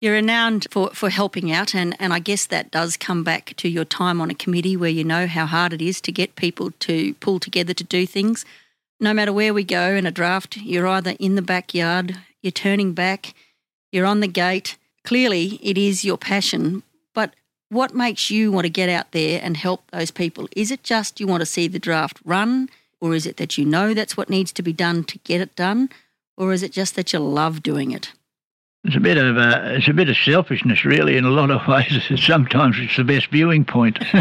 You're 0.00 0.14
renowned 0.14 0.68
for, 0.70 0.90
for 0.90 1.10
helping 1.10 1.50
out, 1.50 1.74
and, 1.74 1.96
and 1.98 2.12
I 2.12 2.20
guess 2.20 2.46
that 2.46 2.70
does 2.70 2.96
come 2.96 3.24
back 3.24 3.54
to 3.56 3.68
your 3.68 3.84
time 3.84 4.20
on 4.20 4.30
a 4.30 4.34
committee 4.34 4.76
where 4.76 4.90
you 4.90 5.02
know 5.02 5.26
how 5.26 5.44
hard 5.44 5.72
it 5.72 5.82
is 5.82 6.00
to 6.02 6.12
get 6.12 6.36
people 6.36 6.70
to 6.80 7.14
pull 7.14 7.40
together 7.40 7.74
to 7.74 7.82
do 7.82 8.06
things. 8.06 8.44
No 9.00 9.12
matter 9.12 9.32
where 9.32 9.52
we 9.52 9.64
go 9.64 9.96
in 9.96 10.06
a 10.06 10.12
draft, 10.12 10.56
you're 10.56 10.86
either 10.86 11.16
in 11.18 11.34
the 11.34 11.42
backyard, 11.42 12.16
you're 12.42 12.52
turning 12.52 12.92
back, 12.92 13.34
you're 13.90 14.06
on 14.06 14.20
the 14.20 14.28
gate. 14.28 14.76
Clearly, 15.02 15.58
it 15.62 15.76
is 15.76 16.04
your 16.04 16.18
passion, 16.18 16.84
what 17.68 17.94
makes 17.94 18.30
you 18.30 18.50
want 18.50 18.64
to 18.64 18.70
get 18.70 18.88
out 18.88 19.12
there 19.12 19.40
and 19.42 19.56
help 19.56 19.90
those 19.90 20.10
people? 20.10 20.48
Is 20.56 20.70
it 20.70 20.82
just 20.82 21.20
you 21.20 21.26
want 21.26 21.40
to 21.40 21.46
see 21.46 21.68
the 21.68 21.78
draft 21.78 22.20
run, 22.24 22.68
or 23.00 23.14
is 23.14 23.26
it 23.26 23.36
that 23.36 23.58
you 23.58 23.64
know 23.64 23.94
that's 23.94 24.16
what 24.16 24.30
needs 24.30 24.52
to 24.52 24.62
be 24.62 24.72
done 24.72 25.04
to 25.04 25.18
get 25.18 25.40
it 25.40 25.54
done, 25.56 25.90
or 26.36 26.52
is 26.52 26.62
it 26.62 26.72
just 26.72 26.96
that 26.96 27.12
you 27.12 27.18
love 27.18 27.62
doing 27.62 27.90
it? 27.90 28.12
It's 28.84 28.96
a 28.96 29.00
bit 29.00 29.18
of 29.18 29.36
uh, 29.36 29.60
it's 29.64 29.88
a 29.88 29.92
bit 29.92 30.08
of 30.08 30.16
selfishness, 30.16 30.84
really. 30.84 31.16
In 31.16 31.24
a 31.24 31.30
lot 31.30 31.50
of 31.50 31.66
ways, 31.68 32.02
sometimes 32.16 32.76
it's 32.78 32.96
the 32.96 33.04
best 33.04 33.26
viewing 33.30 33.64
point. 33.64 33.98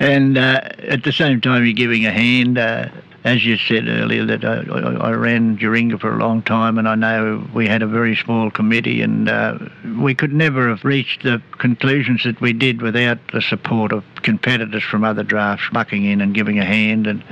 and 0.00 0.38
uh, 0.38 0.60
at 0.78 1.02
the 1.02 1.12
same 1.12 1.40
time, 1.40 1.64
you're 1.64 1.72
giving 1.72 2.06
a 2.06 2.12
hand. 2.12 2.58
Uh, 2.58 2.88
as 3.22 3.44
you 3.44 3.56
said 3.56 3.86
earlier, 3.86 4.24
that 4.24 4.44
I, 4.44 4.62
I, 4.62 5.10
I 5.10 5.12
ran 5.12 5.58
Duaringa 5.58 6.00
for 6.00 6.12
a 6.12 6.18
long 6.18 6.42
time, 6.42 6.78
and 6.78 6.88
I 6.88 6.94
know 6.94 7.46
we 7.54 7.68
had 7.68 7.82
a 7.82 7.86
very 7.86 8.16
small 8.16 8.50
committee, 8.50 9.02
and 9.02 9.28
uh, 9.28 9.58
we 9.98 10.14
could 10.14 10.32
never 10.32 10.70
have 10.70 10.84
reached 10.84 11.22
the 11.22 11.42
conclusions 11.58 12.24
that 12.24 12.40
we 12.40 12.54
did 12.54 12.80
without 12.80 13.18
the 13.32 13.42
support 13.42 13.92
of 13.92 14.04
competitors 14.22 14.82
from 14.82 15.04
other 15.04 15.22
drafts 15.22 15.66
bucking 15.70 16.04
in 16.04 16.22
and 16.22 16.34
giving 16.34 16.58
a 16.58 16.64
hand. 16.64 17.06
And 17.06 17.22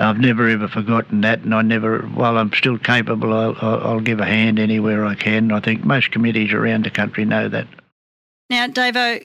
I've 0.00 0.18
never 0.18 0.48
ever 0.48 0.66
forgotten 0.66 1.20
that, 1.20 1.42
and 1.42 1.54
I 1.54 1.62
never, 1.62 2.00
while 2.00 2.36
I'm 2.36 2.52
still 2.52 2.78
capable, 2.78 3.32
I'll, 3.32 3.56
I'll, 3.60 4.00
give 4.00 4.18
a 4.18 4.26
hand 4.26 4.58
anywhere 4.58 5.06
I 5.06 5.14
can. 5.14 5.52
I 5.52 5.60
think 5.60 5.84
most 5.84 6.10
committees 6.10 6.52
around 6.52 6.84
the 6.84 6.90
country 6.90 7.24
know 7.24 7.48
that. 7.48 7.68
Now, 8.50 8.66
Davo, 8.66 9.24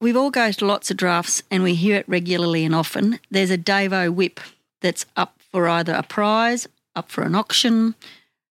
we've 0.00 0.16
all 0.16 0.32
go 0.32 0.50
to 0.50 0.66
lots 0.66 0.90
of 0.90 0.96
drafts 0.96 1.44
and 1.52 1.62
we 1.62 1.76
hear 1.76 1.96
it 1.96 2.08
regularly 2.08 2.64
and 2.64 2.74
often. 2.74 3.20
There's 3.30 3.52
a 3.52 3.58
Davo 3.58 4.12
whip 4.12 4.40
that's 4.82 5.06
up 5.16 5.38
for 5.50 5.68
either 5.68 5.94
a 5.94 6.02
prize, 6.02 6.68
up 6.94 7.10
for 7.10 7.22
an 7.22 7.34
auction. 7.34 7.94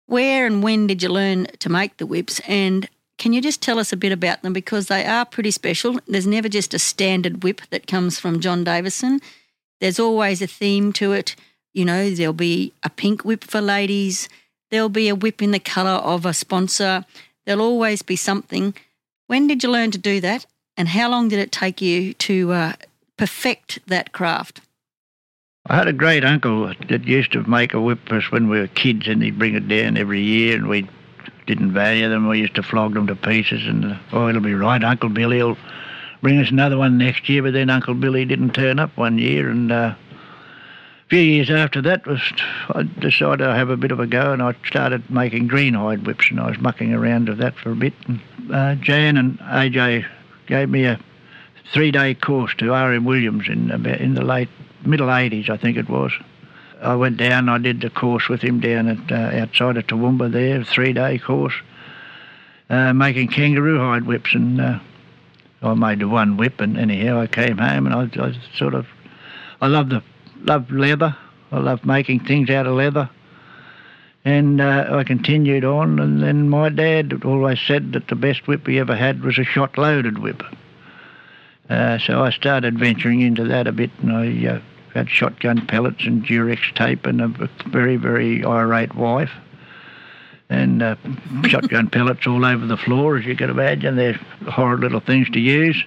Where 0.07 0.45
and 0.45 0.63
when 0.63 0.87
did 0.87 1.03
you 1.03 1.09
learn 1.09 1.47
to 1.59 1.69
make 1.69 1.97
the 1.97 2.05
whips? 2.05 2.39
And 2.47 2.89
can 3.17 3.33
you 3.33 3.41
just 3.41 3.61
tell 3.61 3.79
us 3.79 3.93
a 3.93 3.97
bit 3.97 4.11
about 4.11 4.41
them? 4.41 4.53
Because 4.53 4.87
they 4.87 5.05
are 5.05 5.25
pretty 5.25 5.51
special. 5.51 5.99
There's 6.07 6.27
never 6.27 6.49
just 6.49 6.73
a 6.73 6.79
standard 6.79 7.43
whip 7.43 7.61
that 7.69 7.87
comes 7.87 8.19
from 8.19 8.39
John 8.39 8.63
Davison. 8.63 9.21
There's 9.79 9.99
always 9.99 10.41
a 10.41 10.47
theme 10.47 10.91
to 10.93 11.13
it. 11.13 11.35
You 11.73 11.85
know, 11.85 12.09
there'll 12.09 12.33
be 12.33 12.73
a 12.83 12.89
pink 12.89 13.23
whip 13.25 13.43
for 13.43 13.59
ladies, 13.61 14.29
there'll 14.69 14.89
be 14.89 15.09
a 15.09 15.15
whip 15.15 15.41
in 15.41 15.51
the 15.51 15.59
colour 15.59 15.89
of 15.89 16.25
a 16.25 16.33
sponsor, 16.33 17.03
there'll 17.45 17.63
always 17.63 18.03
be 18.03 18.15
something. 18.15 18.75
When 19.27 19.47
did 19.47 19.63
you 19.63 19.71
learn 19.71 19.89
to 19.91 19.97
do 19.97 20.21
that? 20.21 20.45
And 20.77 20.87
how 20.87 21.09
long 21.09 21.29
did 21.29 21.39
it 21.39 21.51
take 21.51 21.81
you 21.81 22.13
to 22.15 22.51
uh, 22.51 22.73
perfect 23.17 23.79
that 23.87 24.11
craft? 24.11 24.61
I 25.65 25.77
had 25.77 25.87
a 25.87 25.93
great 25.93 26.25
uncle 26.25 26.73
that 26.89 27.07
used 27.07 27.31
to 27.31 27.49
make 27.49 27.73
a 27.73 27.79
whip 27.79 28.11
us 28.11 28.29
when 28.33 28.49
we 28.49 28.59
were 28.59 28.67
kids, 28.67 29.07
and 29.07 29.23
he'd 29.23 29.39
bring 29.39 29.55
it 29.55 29.69
down 29.69 29.95
every 29.95 30.21
year, 30.21 30.57
and 30.57 30.67
we 30.67 30.89
didn't 31.47 31.71
value 31.71 32.09
them. 32.09 32.27
We 32.27 32.39
used 32.39 32.55
to 32.55 32.63
flog 32.63 32.95
them 32.95 33.07
to 33.07 33.15
pieces, 33.15 33.65
and 33.65 33.97
oh, 34.11 34.27
it'll 34.27 34.41
be 34.41 34.55
right, 34.55 34.83
Uncle 34.83 35.07
Billy 35.07 35.41
will 35.41 35.57
bring 36.21 36.37
us 36.39 36.51
another 36.51 36.77
one 36.77 36.97
next 36.97 37.29
year. 37.29 37.43
But 37.43 37.53
then 37.53 37.69
Uncle 37.69 37.93
Billy 37.93 38.25
didn't 38.25 38.51
turn 38.51 38.77
up 38.77 38.97
one 38.97 39.17
year, 39.17 39.49
and 39.49 39.71
uh, 39.71 39.95
a 39.95 41.09
few 41.09 41.21
years 41.21 41.49
after 41.49 41.81
that 41.81 42.05
was 42.05 42.19
I 42.71 42.83
decided 42.99 43.37
to 43.37 43.55
have 43.55 43.69
a 43.69 43.77
bit 43.77 43.91
of 43.91 44.01
a 44.01 44.07
go, 44.07 44.33
and 44.33 44.43
I 44.43 44.55
started 44.67 45.09
making 45.09 45.47
greenhide 45.47 46.05
whips, 46.05 46.29
and 46.29 46.41
I 46.41 46.49
was 46.49 46.59
mucking 46.59 46.93
around 46.93 47.29
with 47.29 47.37
that 47.37 47.55
for 47.55 47.71
a 47.71 47.75
bit. 47.75 47.93
And 48.05 48.19
uh, 48.51 48.75
Jan 48.75 49.15
and 49.15 49.39
AJ 49.39 50.05
gave 50.45 50.67
me 50.69 50.83
a 50.83 50.99
three-day 51.71 52.15
course 52.15 52.53
to 52.57 52.73
R.M. 52.73 53.05
Williams 53.05 53.47
in 53.47 53.71
in 53.85 54.15
the 54.15 54.25
late 54.25 54.49
middle 54.85 55.07
80s, 55.07 55.49
I 55.49 55.57
think 55.57 55.77
it 55.77 55.89
was. 55.89 56.11
I 56.81 56.95
went 56.95 57.17
down. 57.17 57.47
I 57.47 57.57
did 57.57 57.81
the 57.81 57.89
course 57.89 58.27
with 58.27 58.41
him 58.41 58.59
down 58.59 58.87
at 58.89 59.11
uh, 59.11 59.41
outside 59.41 59.77
of 59.77 59.87
Toowoomba 59.87 60.31
there, 60.31 60.61
a 60.61 60.65
three-day 60.65 61.19
course, 61.19 61.53
uh, 62.69 62.93
making 62.93 63.29
kangaroo 63.29 63.79
hide 63.79 64.05
whips, 64.05 64.33
and 64.33 64.59
uh, 64.59 64.79
I 65.61 65.73
made 65.75 65.99
the 65.99 66.09
one 66.09 66.35
whip. 66.35 66.59
And 66.59 66.77
anyhow, 66.77 67.21
I 67.21 67.27
came 67.27 67.57
home, 67.57 67.87
and 67.87 67.95
I, 67.95 68.25
I 68.25 68.35
sort 68.57 68.73
of, 68.73 68.85
I 69.61 69.67
love 69.67 69.89
the 69.89 70.03
love 70.41 70.69
leather. 70.71 71.15
I 71.51 71.59
love 71.59 71.85
making 71.85 72.21
things 72.21 72.49
out 72.49 72.67
of 72.67 72.75
leather. 72.75 73.09
And 74.25 74.59
uh, 74.61 74.87
I 74.89 75.03
continued 75.03 75.65
on, 75.65 75.99
and 75.99 76.21
then 76.21 76.49
my 76.49 76.69
dad 76.69 77.23
always 77.25 77.59
said 77.59 77.91
that 77.93 78.07
the 78.07 78.15
best 78.15 78.47
whip 78.47 78.65
he 78.65 78.79
ever 78.79 78.95
had 78.95 79.21
was 79.21 79.37
a 79.37 79.43
shot-loaded 79.43 80.17
whip. 80.17 80.43
Uh, 81.69 81.97
so 81.99 82.21
I 82.23 82.31
started 82.31 82.79
venturing 82.79 83.21
into 83.21 83.43
that 83.45 83.67
a 83.67 83.71
bit, 83.71 83.91
and 84.01 84.13
I 84.13 84.61
uh, 84.93 84.99
had 84.99 85.09
shotgun 85.09 85.65
pellets 85.65 86.05
and 86.05 86.25
Durex 86.25 86.73
tape 86.75 87.05
and 87.05 87.21
a 87.21 87.49
very, 87.67 87.97
very 87.97 88.43
irate 88.43 88.95
wife. 88.95 89.31
and 90.49 90.81
uh, 90.81 90.95
shotgun 91.47 91.89
pellets 91.89 92.27
all 92.27 92.45
over 92.45 92.65
the 92.65 92.77
floor, 92.77 93.17
as 93.17 93.25
you 93.25 93.35
can 93.35 93.49
imagine. 93.49 93.95
They're 93.95 94.19
horrid 94.47 94.81
little 94.81 94.99
things 94.99 95.29
to 95.31 95.39
use. 95.39 95.83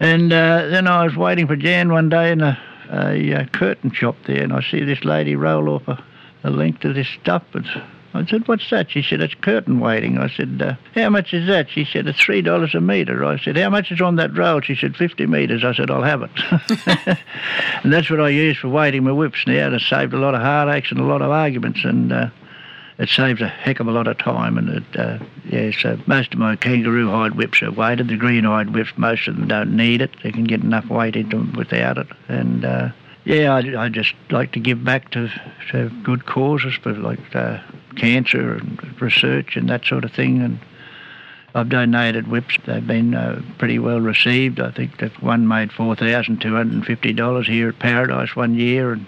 And 0.00 0.32
uh, 0.32 0.66
then 0.68 0.86
I 0.86 1.04
was 1.04 1.16
waiting 1.16 1.46
for 1.46 1.56
Jan 1.56 1.92
one 1.92 2.08
day 2.08 2.32
in 2.32 2.40
a, 2.40 2.58
a, 2.90 3.30
a 3.32 3.46
curtain 3.46 3.92
shop 3.92 4.16
there, 4.26 4.42
and 4.42 4.52
I 4.52 4.62
see 4.62 4.84
this 4.84 5.04
lady 5.04 5.36
roll 5.36 5.68
off 5.68 5.88
a, 5.88 6.04
a 6.42 6.50
length 6.50 6.84
of 6.84 6.94
this 6.94 7.08
stuff. 7.22 7.44
And 7.54 7.66
I 8.14 8.24
said, 8.26 8.46
"What's 8.46 8.70
that?" 8.70 8.92
She 8.92 9.02
said, 9.02 9.20
"It's 9.20 9.34
curtain 9.34 9.80
weighting." 9.80 10.18
I 10.18 10.28
said, 10.28 10.62
uh, 10.62 10.74
"How 10.94 11.10
much 11.10 11.34
is 11.34 11.48
that?" 11.48 11.68
She 11.68 11.84
said, 11.84 12.06
"It's 12.06 12.20
three 12.20 12.42
dollars 12.42 12.74
a 12.74 12.80
metre. 12.80 13.24
I 13.24 13.38
said, 13.38 13.56
"How 13.56 13.70
much 13.70 13.90
is 13.90 14.00
on 14.00 14.16
that 14.16 14.36
roll?" 14.36 14.60
She 14.60 14.76
said, 14.76 14.96
50 14.96 15.26
metres. 15.26 15.64
I 15.64 15.74
said, 15.74 15.90
"I'll 15.90 16.02
have 16.02 16.22
it." 16.22 16.30
and 17.82 17.92
that's 17.92 18.08
what 18.08 18.20
I 18.20 18.28
use 18.28 18.56
for 18.56 18.68
weighting 18.68 19.02
my 19.02 19.10
whips 19.10 19.44
now. 19.46 19.72
It 19.72 19.80
saved 19.80 20.14
a 20.14 20.18
lot 20.18 20.34
of 20.34 20.42
heartaches 20.42 20.92
and 20.92 21.00
a 21.00 21.04
lot 21.04 21.22
of 21.22 21.30
arguments, 21.32 21.80
and 21.84 22.12
uh, 22.12 22.28
it 22.98 23.08
saves 23.08 23.40
a 23.40 23.48
heck 23.48 23.80
of 23.80 23.88
a 23.88 23.92
lot 23.92 24.06
of 24.06 24.16
time. 24.18 24.58
And 24.58 24.68
it, 24.68 24.96
uh, 24.96 25.18
yeah, 25.46 25.72
so 25.72 25.98
most 26.06 26.32
of 26.32 26.38
my 26.38 26.54
kangaroo 26.54 27.10
hide 27.10 27.34
whips 27.34 27.62
are 27.62 27.72
weighted. 27.72 28.08
The 28.08 28.16
green 28.16 28.44
hide 28.44 28.72
whips, 28.72 28.92
most 28.96 29.26
of 29.26 29.36
them 29.36 29.48
don't 29.48 29.76
need 29.76 30.00
it. 30.00 30.10
They 30.22 30.30
can 30.30 30.44
get 30.44 30.62
enough 30.62 30.86
weight 30.86 31.16
into 31.16 31.38
them 31.38 31.52
without 31.54 31.98
it. 31.98 32.06
And 32.28 32.64
uh, 32.64 32.90
yeah, 33.24 33.54
I, 33.54 33.84
I 33.84 33.88
just 33.88 34.14
like 34.30 34.52
to 34.52 34.60
give 34.60 34.84
back 34.84 35.10
to, 35.12 35.28
to 35.72 35.90
good 36.04 36.26
causes 36.26 36.74
for 36.74 36.92
like 36.92 37.34
uh, 37.34 37.58
cancer 37.96 38.54
and 38.54 39.00
research 39.00 39.56
and 39.56 39.68
that 39.68 39.84
sort 39.84 40.04
of 40.04 40.12
thing. 40.12 40.42
And 40.42 40.58
I've 41.54 41.68
donated 41.68 42.26
whips. 42.28 42.58
They've 42.66 42.86
been 42.86 43.14
uh, 43.14 43.40
pretty 43.58 43.78
well 43.78 44.00
received. 44.00 44.58
I 44.60 44.72
think 44.72 44.98
that 44.98 45.22
one 45.22 45.46
made 45.46 45.72
four 45.72 45.94
thousand 45.94 46.40
two 46.40 46.54
hundred 46.54 46.74
and 46.74 46.86
fifty 46.86 47.12
dollars 47.12 47.46
here 47.46 47.68
at 47.68 47.78
Paradise 47.78 48.34
one 48.34 48.54
year, 48.54 48.92
and 48.92 49.06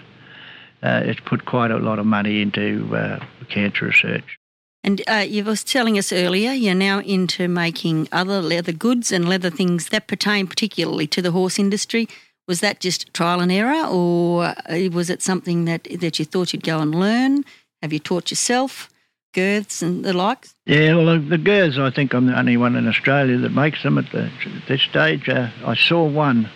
uh, 0.81 1.01
it's 1.03 1.19
put 1.19 1.45
quite 1.45 1.71
a 1.71 1.77
lot 1.77 1.99
of 1.99 2.05
money 2.05 2.41
into 2.41 2.95
uh, 2.95 3.19
cancer 3.49 3.85
research. 3.85 4.37
And 4.83 5.01
uh, 5.09 5.25
you 5.27 5.43
was 5.43 5.65
telling 5.65 5.97
us 5.97 6.13
earlier, 6.13 6.51
you're 6.51 6.73
now 6.73 6.99
into 6.99 7.49
making 7.49 8.07
other 8.13 8.41
leather 8.41 8.71
goods 8.71 9.11
and 9.11 9.27
leather 9.27 9.49
things 9.49 9.89
that 9.89 10.07
pertain 10.07 10.47
particularly 10.47 11.07
to 11.07 11.21
the 11.21 11.31
horse 11.31 11.59
industry. 11.59 12.07
Was 12.47 12.61
that 12.61 12.79
just 12.79 13.13
trial 13.13 13.41
and 13.41 13.51
error, 13.51 13.85
or 13.87 14.45
uh, 14.45 14.89
was 14.93 15.09
it 15.09 15.21
something 15.21 15.65
that, 15.65 15.85
that 15.99 16.17
you 16.17 16.23
thought 16.23 16.53
you'd 16.53 16.63
go 16.63 16.79
and 16.79 16.95
learn? 16.95 17.43
Have 17.81 17.93
you 17.93 17.99
taught 17.99 18.31
yourself 18.31 18.89
girths 19.33 19.83
and 19.83 20.03
the 20.03 20.13
likes? 20.13 20.55
Yeah, 20.65 20.95
well, 20.95 21.19
the 21.19 21.37
girths, 21.37 21.77
I 21.77 21.91
think 21.91 22.13
I'm 22.13 22.25
the 22.25 22.37
only 22.37 22.57
one 22.57 22.75
in 22.75 22.87
Australia 22.87 23.37
that 23.37 23.51
makes 23.51 23.83
them 23.83 23.99
at, 23.99 24.11
the, 24.11 24.23
at 24.23 24.67
this 24.67 24.81
stage. 24.81 25.29
Uh, 25.29 25.49
I 25.63 25.75
saw 25.75 26.05
one 26.05 26.49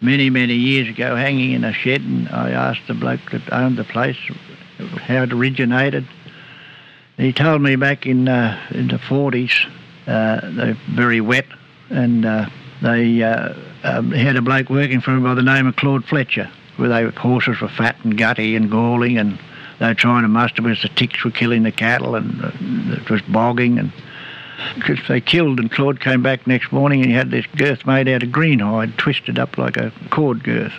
many, 0.00 0.30
many 0.30 0.54
years 0.54 0.88
ago 0.88 1.16
hanging 1.16 1.52
in 1.52 1.64
a 1.64 1.72
shed, 1.72 2.00
and 2.00 2.28
I 2.30 2.50
asked 2.50 2.86
the 2.88 2.94
bloke 2.94 3.30
that 3.32 3.52
owned 3.52 3.76
the 3.76 3.84
place 3.84 4.16
how 5.02 5.22
it 5.22 5.32
originated. 5.32 6.06
He 7.18 7.32
told 7.34 7.60
me 7.60 7.76
back 7.76 8.06
in, 8.06 8.26
uh, 8.26 8.58
in 8.70 8.88
the 8.88 8.96
40s, 8.96 9.52
uh, 10.06 10.40
they're 10.50 10.78
very 10.90 11.20
wet, 11.20 11.46
and 11.90 12.24
uh, 12.24 12.48
they 12.80 13.22
uh, 13.22 13.54
um, 13.84 14.12
had 14.12 14.36
a 14.36 14.42
bloke 14.42 14.70
working 14.70 15.02
for 15.02 15.10
him 15.12 15.22
by 15.22 15.34
the 15.34 15.42
name 15.42 15.66
of 15.66 15.76
Claude 15.76 16.06
Fletcher, 16.06 16.50
where 16.78 16.88
they 16.88 17.04
horses 17.18 17.60
were 17.60 17.68
fat 17.68 17.96
and 18.02 18.16
gutty 18.16 18.56
and 18.56 18.70
galling, 18.70 19.18
and 19.18 19.38
they 19.78 19.86
were 19.86 19.94
trying 19.94 20.22
to 20.22 20.28
muster 20.28 20.62
because 20.62 20.82
the 20.82 20.88
ticks 20.88 21.24
were 21.24 21.30
killing 21.30 21.62
the 21.62 21.72
cattle, 21.72 22.14
and 22.14 22.44
uh, 22.44 22.50
it 23.00 23.10
was 23.10 23.22
bogging, 23.22 23.78
and 23.78 23.92
because 24.74 24.98
they 25.08 25.20
killed, 25.20 25.58
and 25.58 25.70
Claude 25.70 26.00
came 26.00 26.22
back 26.22 26.46
next 26.46 26.72
morning 26.72 27.00
and 27.00 27.10
he 27.10 27.16
had 27.16 27.30
this 27.30 27.46
girth 27.56 27.86
made 27.86 28.08
out 28.08 28.22
of 28.22 28.32
green 28.32 28.58
hide, 28.58 28.96
twisted 28.96 29.38
up 29.38 29.58
like 29.58 29.76
a 29.76 29.92
cord 30.10 30.44
girth. 30.44 30.72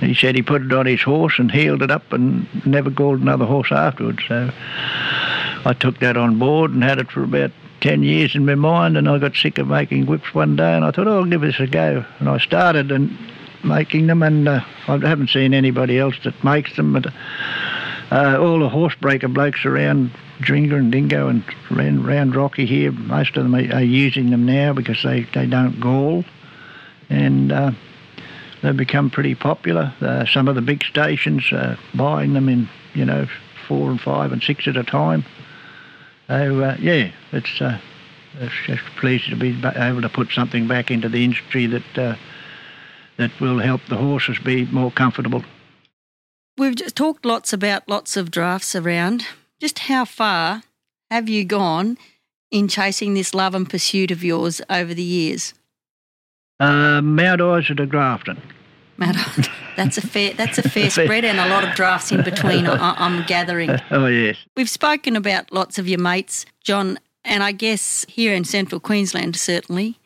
He 0.00 0.14
said 0.14 0.34
he 0.34 0.42
put 0.42 0.62
it 0.62 0.72
on 0.72 0.86
his 0.86 1.02
horse 1.02 1.38
and 1.38 1.50
healed 1.50 1.82
it 1.82 1.90
up 1.90 2.12
and 2.12 2.46
never 2.66 2.90
galled 2.90 3.20
another 3.20 3.44
horse 3.44 3.72
afterwards. 3.72 4.22
So 4.28 4.50
I 5.64 5.74
took 5.78 5.98
that 5.98 6.16
on 6.16 6.38
board 6.38 6.72
and 6.72 6.82
had 6.82 6.98
it 6.98 7.10
for 7.10 7.24
about 7.24 7.50
10 7.80 8.02
years 8.02 8.34
in 8.34 8.46
my 8.46 8.54
mind 8.54 8.96
and 8.96 9.08
I 9.08 9.18
got 9.18 9.34
sick 9.34 9.58
of 9.58 9.66
making 9.66 10.06
whips 10.06 10.32
one 10.34 10.56
day 10.56 10.74
and 10.74 10.84
I 10.84 10.92
thought, 10.92 11.08
oh, 11.08 11.18
I'll 11.18 11.24
give 11.24 11.40
this 11.40 11.58
a 11.58 11.66
go. 11.66 12.04
And 12.20 12.28
I 12.28 12.38
started 12.38 12.92
and 12.92 13.16
making 13.64 14.06
them 14.06 14.22
and 14.22 14.48
uh, 14.48 14.60
I 14.86 14.98
haven't 14.98 15.30
seen 15.30 15.52
anybody 15.54 15.98
else 15.98 16.16
that 16.24 16.44
makes 16.44 16.76
them, 16.76 16.92
but 16.92 17.12
uh, 18.12 18.36
all 18.38 18.58
the 18.58 18.68
horse 18.68 18.94
breaker 18.94 19.28
blokes 19.28 19.64
around 19.64 20.10
Duaringa 20.42 20.74
and 20.74 20.92
Dingo 20.92 21.28
and 21.28 21.42
around 21.70 22.36
Rocky 22.36 22.66
here, 22.66 22.92
most 22.92 23.38
of 23.38 23.42
them 23.42 23.54
are, 23.54 23.76
are, 23.76 23.82
using 23.82 24.28
them 24.28 24.44
now 24.44 24.74
because 24.74 25.02
they, 25.02 25.22
they 25.32 25.46
don't 25.46 25.80
gall. 25.80 26.22
And 27.08 27.50
uh, 27.50 27.72
they've 28.60 28.76
become 28.76 29.08
pretty 29.08 29.34
popular. 29.34 29.94
Uh, 30.02 30.26
some 30.26 30.46
of 30.46 30.56
the 30.56 30.60
big 30.60 30.84
stations 30.84 31.50
are 31.52 31.78
buying 31.94 32.34
them 32.34 32.50
in, 32.50 32.68
you 32.92 33.06
know, 33.06 33.26
four 33.66 33.90
and 33.90 33.98
five 33.98 34.30
and 34.30 34.42
six 34.42 34.68
at 34.68 34.76
a 34.76 34.84
time. 34.84 35.24
So, 36.28 36.60
uh, 36.60 36.76
yeah, 36.80 37.12
it's, 37.32 37.62
uh, 37.62 37.80
it's 38.40 38.54
just 38.66 38.82
pleased 38.98 39.30
to 39.30 39.36
be 39.36 39.58
able 39.74 40.02
to 40.02 40.10
put 40.10 40.32
something 40.32 40.68
back 40.68 40.90
into 40.90 41.08
the 41.08 41.24
industry 41.24 41.64
that, 41.64 41.98
uh, 41.98 42.16
that 43.16 43.30
will 43.40 43.58
help 43.58 43.80
the 43.88 43.96
horses 43.96 44.38
be 44.38 44.66
more 44.66 44.90
comfortable. 44.90 45.42
We've 46.58 46.76
just 46.76 46.96
talked 46.96 47.24
lots 47.24 47.52
about 47.52 47.88
lots 47.88 48.16
of 48.16 48.30
drafts 48.30 48.74
around. 48.74 49.26
Just 49.60 49.80
how 49.80 50.04
far 50.04 50.62
have 51.10 51.28
you 51.28 51.44
gone 51.44 51.96
in 52.50 52.68
chasing 52.68 53.14
this 53.14 53.34
love 53.34 53.54
and 53.54 53.68
pursuit 53.68 54.10
of 54.10 54.22
yours 54.22 54.60
over 54.68 54.92
the 54.92 55.02
years? 55.02 55.54
Uh, 56.60 57.00
Mount 57.00 57.40
Isa 57.40 57.74
to 57.74 57.86
Grafton. 57.86 58.40
Mount 58.98 59.16
That's 59.76 59.96
a 59.96 60.06
fair. 60.06 60.34
That's 60.34 60.58
a 60.58 60.62
fair 60.68 60.90
spread, 60.90 61.24
and 61.24 61.40
a 61.40 61.48
lot 61.48 61.64
of 61.64 61.74
drafts 61.74 62.12
in 62.12 62.22
between. 62.22 62.66
I, 62.66 62.94
am 63.04 63.24
gathering. 63.26 63.70
Oh 63.90 64.06
yes. 64.06 64.36
We've 64.56 64.68
spoken 64.68 65.16
about 65.16 65.52
lots 65.52 65.78
of 65.78 65.88
your 65.88 65.98
mates, 65.98 66.46
John, 66.62 66.98
and 67.24 67.42
I 67.42 67.52
guess 67.52 68.04
here 68.08 68.34
in 68.34 68.44
Central 68.44 68.80
Queensland, 68.80 69.36
certainly, 69.36 69.98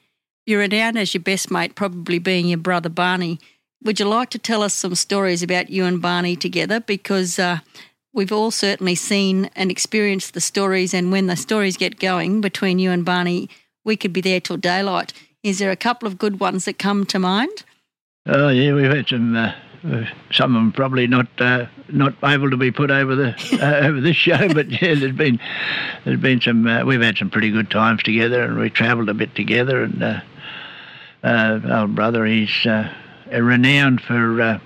you're 0.45 0.61
renowned 0.61 0.99
as 0.99 1.13
your 1.15 1.23
best 1.23 1.51
mate, 1.51 1.75
probably 1.75 2.19
being 2.19 2.49
your 2.49 2.59
brother 2.59 2.89
Barney. 2.89 3.39
Would 3.85 4.01
you 4.01 4.07
like 4.07 4.31
to 4.31 4.39
tell 4.39 4.63
us 4.63 4.75
some 4.75 4.95
stories 4.95 5.43
about 5.43 5.71
you 5.71 5.85
and 5.85 6.01
Barney 6.03 6.37
together? 6.37 6.81
Because 6.81 7.39
uh, 7.39 7.59
we've 8.13 8.33
all 8.33 8.51
certainly 8.51 8.95
seen 8.95 9.51
and 9.55 9.71
experienced 9.71 10.35
the 10.35 10.41
stories, 10.41 10.93
and 10.95 11.13
when 11.13 11.27
the 11.27 11.37
stories 11.37 11.77
get 11.77 12.01
going 12.01 12.41
between 12.41 12.79
you 12.79 12.91
and 12.91 13.05
Barney, 13.05 13.49
we 13.85 13.97
could 13.97 14.13
be 14.13 14.21
there 14.21 14.41
till 14.41 14.57
daylight. 14.57 15.13
Is 15.43 15.59
there 15.59 15.71
a 15.71 15.77
couple 15.77 16.09
of 16.09 16.19
good 16.19 16.41
ones 16.41 16.65
that 16.65 16.79
come 16.79 17.07
to 17.07 17.19
mind? 17.19 17.65
Oh 18.27 18.49
yeah, 18.49 18.73
we've 18.73 18.91
had 18.91 19.09
some. 19.09 19.37
Uh, 19.37 19.53
some 20.33 20.57
of 20.57 20.61
them 20.61 20.73
probably 20.73 21.07
not 21.07 21.29
uh, 21.39 21.67
not 21.89 22.15
able 22.25 22.51
to 22.51 22.57
be 22.57 22.73
put 22.73 22.91
over 22.91 23.15
the 23.15 23.29
uh, 23.63 23.87
over 23.87 24.01
this 24.01 24.17
show, 24.17 24.49
but 24.55 24.69
yeah, 24.71 24.95
there's 24.95 25.15
been 25.15 25.39
there's 26.05 26.19
been 26.19 26.41
some. 26.41 26.67
Uh, 26.67 26.85
we've 26.85 27.01
had 27.01 27.19
some 27.19 27.31
pretty 27.31 27.51
good 27.51 27.71
times 27.71 28.03
together, 28.03 28.43
and 28.43 28.59
we 28.59 28.71
travelled 28.71 29.09
a 29.09 29.15
bit 29.15 29.35
together. 29.37 29.85
And 29.85 30.03
uh, 30.03 30.21
uh, 31.23 31.61
our 31.71 31.87
brother, 31.87 32.27
he's 32.27 32.67
renowned 33.33 34.01
for 34.01 34.61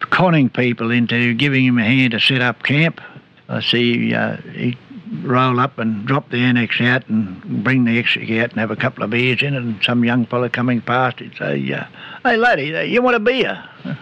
conning 0.00 0.50
people 0.50 0.90
into 0.90 1.34
giving 1.34 1.64
him 1.64 1.78
a 1.78 1.84
hand 1.84 2.12
to 2.12 2.20
set 2.20 2.40
up 2.40 2.62
camp. 2.62 3.00
I 3.48 3.60
see 3.60 4.14
he 4.52 4.76
roll 5.22 5.60
up 5.60 5.78
and 5.78 6.06
drop 6.06 6.30
the 6.30 6.38
annex 6.38 6.80
out 6.80 7.08
and 7.08 7.62
bring 7.62 7.84
the 7.84 7.98
extra 7.98 8.22
out 8.22 8.50
and 8.50 8.60
have 8.60 8.70
a 8.70 8.76
couple 8.76 9.04
of 9.04 9.10
beers 9.10 9.42
in 9.42 9.54
it. 9.54 9.62
And 9.62 9.82
some 9.82 10.04
young 10.04 10.26
fella 10.26 10.50
coming 10.50 10.80
past, 10.80 11.20
he'd 11.20 11.36
say, 11.36 11.72
uh, 11.72 11.84
"Hey, 12.22 12.36
laddie, 12.36 12.76
uh, 12.76 12.80
you 12.80 13.02
want 13.02 13.16
a 13.16 13.20
beer?" 13.20 13.62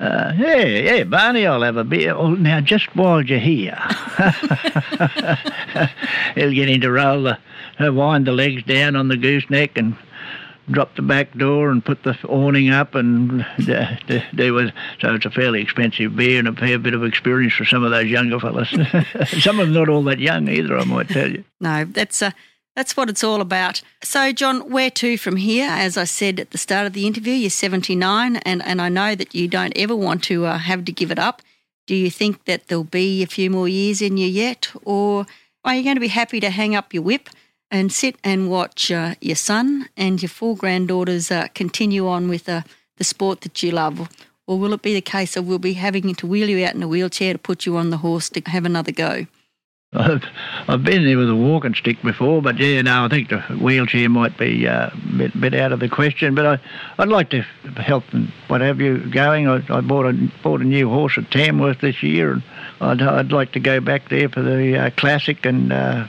Uh, 0.00 0.32
yeah, 0.36 0.64
yeah, 0.64 1.04
Barney, 1.04 1.46
I'll 1.46 1.62
have 1.62 1.76
a 1.76 1.84
beer. 1.84 2.12
Oh, 2.12 2.34
now, 2.34 2.60
just 2.60 2.86
while 2.96 3.22
you're 3.22 3.38
here, 3.38 3.78
he'll 6.34 6.52
get 6.52 6.68
in 6.68 6.80
to 6.80 6.90
roll 6.90 7.22
the, 7.22 7.38
uh, 7.78 7.92
wind 7.92 8.26
the 8.26 8.32
legs 8.32 8.64
down 8.64 8.96
on 8.96 9.06
the 9.06 9.16
gooseneck 9.16 9.78
and 9.78 9.94
drop 10.70 10.94
the 10.96 11.02
back 11.02 11.36
door 11.36 11.70
and 11.70 11.84
put 11.84 12.02
the 12.02 12.16
awning 12.28 12.70
up, 12.70 12.94
and 12.94 13.44
there 13.58 14.52
was 14.52 14.70
so 15.00 15.14
it's 15.14 15.26
a 15.26 15.30
fairly 15.30 15.62
expensive 15.62 16.16
beer 16.16 16.38
and 16.38 16.48
a 16.48 16.52
fair 16.52 16.78
bit 16.78 16.94
of 16.94 17.04
experience 17.04 17.54
for 17.54 17.64
some 17.64 17.84
of 17.84 17.90
those 17.90 18.06
younger 18.06 18.38
fellas. 18.38 18.70
some 19.42 19.60
of 19.60 19.66
them 19.66 19.74
not 19.74 19.88
all 19.88 20.04
that 20.04 20.18
young 20.18 20.48
either, 20.48 20.78
I 20.78 20.84
might 20.84 21.08
tell 21.08 21.30
you. 21.30 21.44
No, 21.60 21.84
that's 21.84 22.22
uh, 22.22 22.30
that's 22.74 22.96
what 22.96 23.10
it's 23.10 23.22
all 23.22 23.40
about. 23.40 23.82
So, 24.02 24.32
John, 24.32 24.70
where 24.70 24.90
to 24.90 25.18
from 25.18 25.36
here? 25.36 25.68
As 25.70 25.96
I 25.96 26.04
said 26.04 26.40
at 26.40 26.50
the 26.50 26.58
start 26.58 26.86
of 26.86 26.94
the 26.94 27.06
interview, 27.06 27.34
you're 27.34 27.50
79, 27.50 28.36
and, 28.36 28.62
and 28.62 28.80
I 28.80 28.88
know 28.88 29.14
that 29.14 29.34
you 29.34 29.46
don't 29.46 29.76
ever 29.76 29.94
want 29.94 30.22
to 30.24 30.46
uh, 30.46 30.58
have 30.58 30.84
to 30.86 30.92
give 30.92 31.10
it 31.10 31.18
up. 31.18 31.42
Do 31.86 31.94
you 31.94 32.10
think 32.10 32.44
that 32.46 32.68
there'll 32.68 32.84
be 32.84 33.22
a 33.22 33.26
few 33.26 33.50
more 33.50 33.68
years 33.68 34.00
in 34.00 34.16
you 34.16 34.26
yet, 34.26 34.70
or 34.84 35.26
are 35.64 35.74
you 35.74 35.82
going 35.82 35.96
to 35.96 36.00
be 36.00 36.08
happy 36.08 36.40
to 36.40 36.48
hang 36.48 36.74
up 36.74 36.94
your 36.94 37.02
whip 37.02 37.28
and 37.72 37.90
sit 37.90 38.16
and 38.22 38.50
watch 38.50 38.92
uh, 38.92 39.14
your 39.20 39.34
son 39.34 39.88
and 39.96 40.22
your 40.22 40.28
four 40.28 40.54
granddaughters 40.54 41.30
uh, 41.30 41.48
continue 41.54 42.06
on 42.06 42.28
with 42.28 42.48
uh, 42.48 42.60
the 42.98 43.04
sport 43.04 43.40
that 43.40 43.62
you 43.62 43.72
love? 43.72 44.08
Or 44.46 44.58
will 44.58 44.74
it 44.74 44.82
be 44.82 44.92
the 44.92 45.00
case 45.00 45.36
of 45.36 45.48
we'll 45.48 45.58
be 45.58 45.72
having 45.72 46.14
to 46.14 46.26
wheel 46.26 46.50
you 46.50 46.64
out 46.66 46.74
in 46.74 46.82
a 46.82 46.88
wheelchair 46.88 47.32
to 47.32 47.38
put 47.38 47.64
you 47.64 47.76
on 47.78 47.90
the 47.90 47.96
horse 47.96 48.28
to 48.30 48.42
have 48.46 48.66
another 48.66 48.92
go? 48.92 49.26
I've, 49.94 50.22
I've 50.68 50.84
been 50.84 51.04
there 51.04 51.18
with 51.18 51.28
a 51.28 51.34
walking 51.34 51.74
stick 51.74 52.00
before, 52.02 52.40
but 52.42 52.58
yeah, 52.58 52.80
no, 52.82 53.04
I 53.04 53.08
think 53.08 53.28
the 53.28 53.40
wheelchair 53.40 54.08
might 54.08 54.38
be 54.38 54.66
uh, 54.66 54.88
a 54.88 55.16
bit, 55.16 55.38
bit 55.38 55.54
out 55.54 55.72
of 55.72 55.80
the 55.80 55.88
question. 55.88 56.34
But 56.34 56.46
I, 56.46 56.58
I'd 56.98 57.08
like 57.08 57.30
to 57.30 57.42
help 57.76 58.04
and 58.12 58.32
what 58.48 58.62
have 58.62 58.80
you 58.80 58.98
going. 59.10 59.48
I, 59.48 59.62
I 59.68 59.80
bought 59.82 60.06
a 60.06 60.30
bought 60.42 60.62
a 60.62 60.64
new 60.64 60.88
horse 60.88 61.18
at 61.18 61.30
Tamworth 61.30 61.80
this 61.80 62.02
year, 62.02 62.32
and 62.32 62.42
I'd, 62.80 63.02
I'd 63.02 63.32
like 63.32 63.52
to 63.52 63.60
go 63.60 63.80
back 63.80 64.08
there 64.08 64.30
for 64.30 64.40
the 64.40 64.78
uh, 64.78 64.90
classic, 64.96 65.44
and 65.44 65.72
uh, 65.72 66.06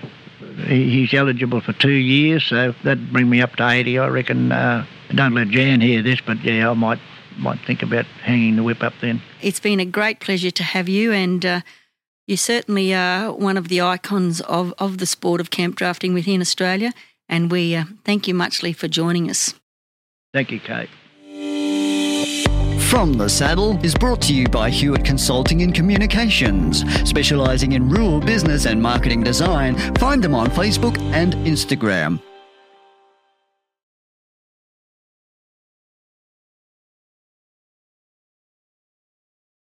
he's 0.67 1.13
eligible 1.13 1.61
for 1.61 1.73
two 1.73 1.91
years, 1.91 2.43
so 2.43 2.73
that'd 2.83 3.11
bring 3.11 3.29
me 3.29 3.41
up 3.41 3.55
to 3.57 3.67
80, 3.67 3.99
I 3.99 4.07
reckon. 4.07 4.51
Uh, 4.51 4.85
don't 5.13 5.33
let 5.33 5.49
Jan 5.49 5.81
hear 5.81 6.01
this, 6.01 6.19
but 6.21 6.43
yeah, 6.43 6.69
I 6.69 6.73
might 6.73 6.99
might 7.37 7.59
think 7.65 7.81
about 7.81 8.05
hanging 8.21 8.55
the 8.55 8.63
whip 8.63 8.83
up 8.83 8.93
then. 9.01 9.21
It's 9.41 9.59
been 9.59 9.79
a 9.79 9.85
great 9.85 10.19
pleasure 10.19 10.51
to 10.51 10.63
have 10.63 10.87
you, 10.87 11.11
and 11.11 11.45
uh, 11.45 11.61
you 12.27 12.37
certainly 12.37 12.93
are 12.93 13.31
one 13.31 13.57
of 13.57 13.67
the 13.67 13.81
icons 13.81 14.41
of, 14.41 14.73
of 14.77 14.99
the 14.99 15.05
sport 15.05 15.41
of 15.41 15.49
camp 15.49 15.75
drafting 15.75 16.13
within 16.13 16.41
Australia. 16.41 16.93
And 17.27 17.51
we 17.51 17.75
uh, 17.75 17.85
thank 18.03 18.27
you 18.27 18.33
muchly 18.33 18.73
for 18.73 18.87
joining 18.87 19.29
us. 19.29 19.53
Thank 20.33 20.51
you, 20.51 20.59
Kate. 20.59 20.89
From 22.93 23.13
the 23.13 23.27
Saddle 23.27 23.83
is 23.83 23.95
brought 23.95 24.21
to 24.21 24.35
you 24.35 24.47
by 24.47 24.69
Hewitt 24.69 25.03
Consulting 25.03 25.63
and 25.63 25.73
Communications, 25.73 26.83
specialising 27.09 27.71
in 27.71 27.89
rural 27.89 28.19
business 28.19 28.67
and 28.67 28.79
marketing 28.79 29.23
design. 29.23 29.75
Find 29.95 30.23
them 30.23 30.35
on 30.35 30.45
Facebook 30.51 30.99
and 31.11 31.33
Instagram. 31.37 32.19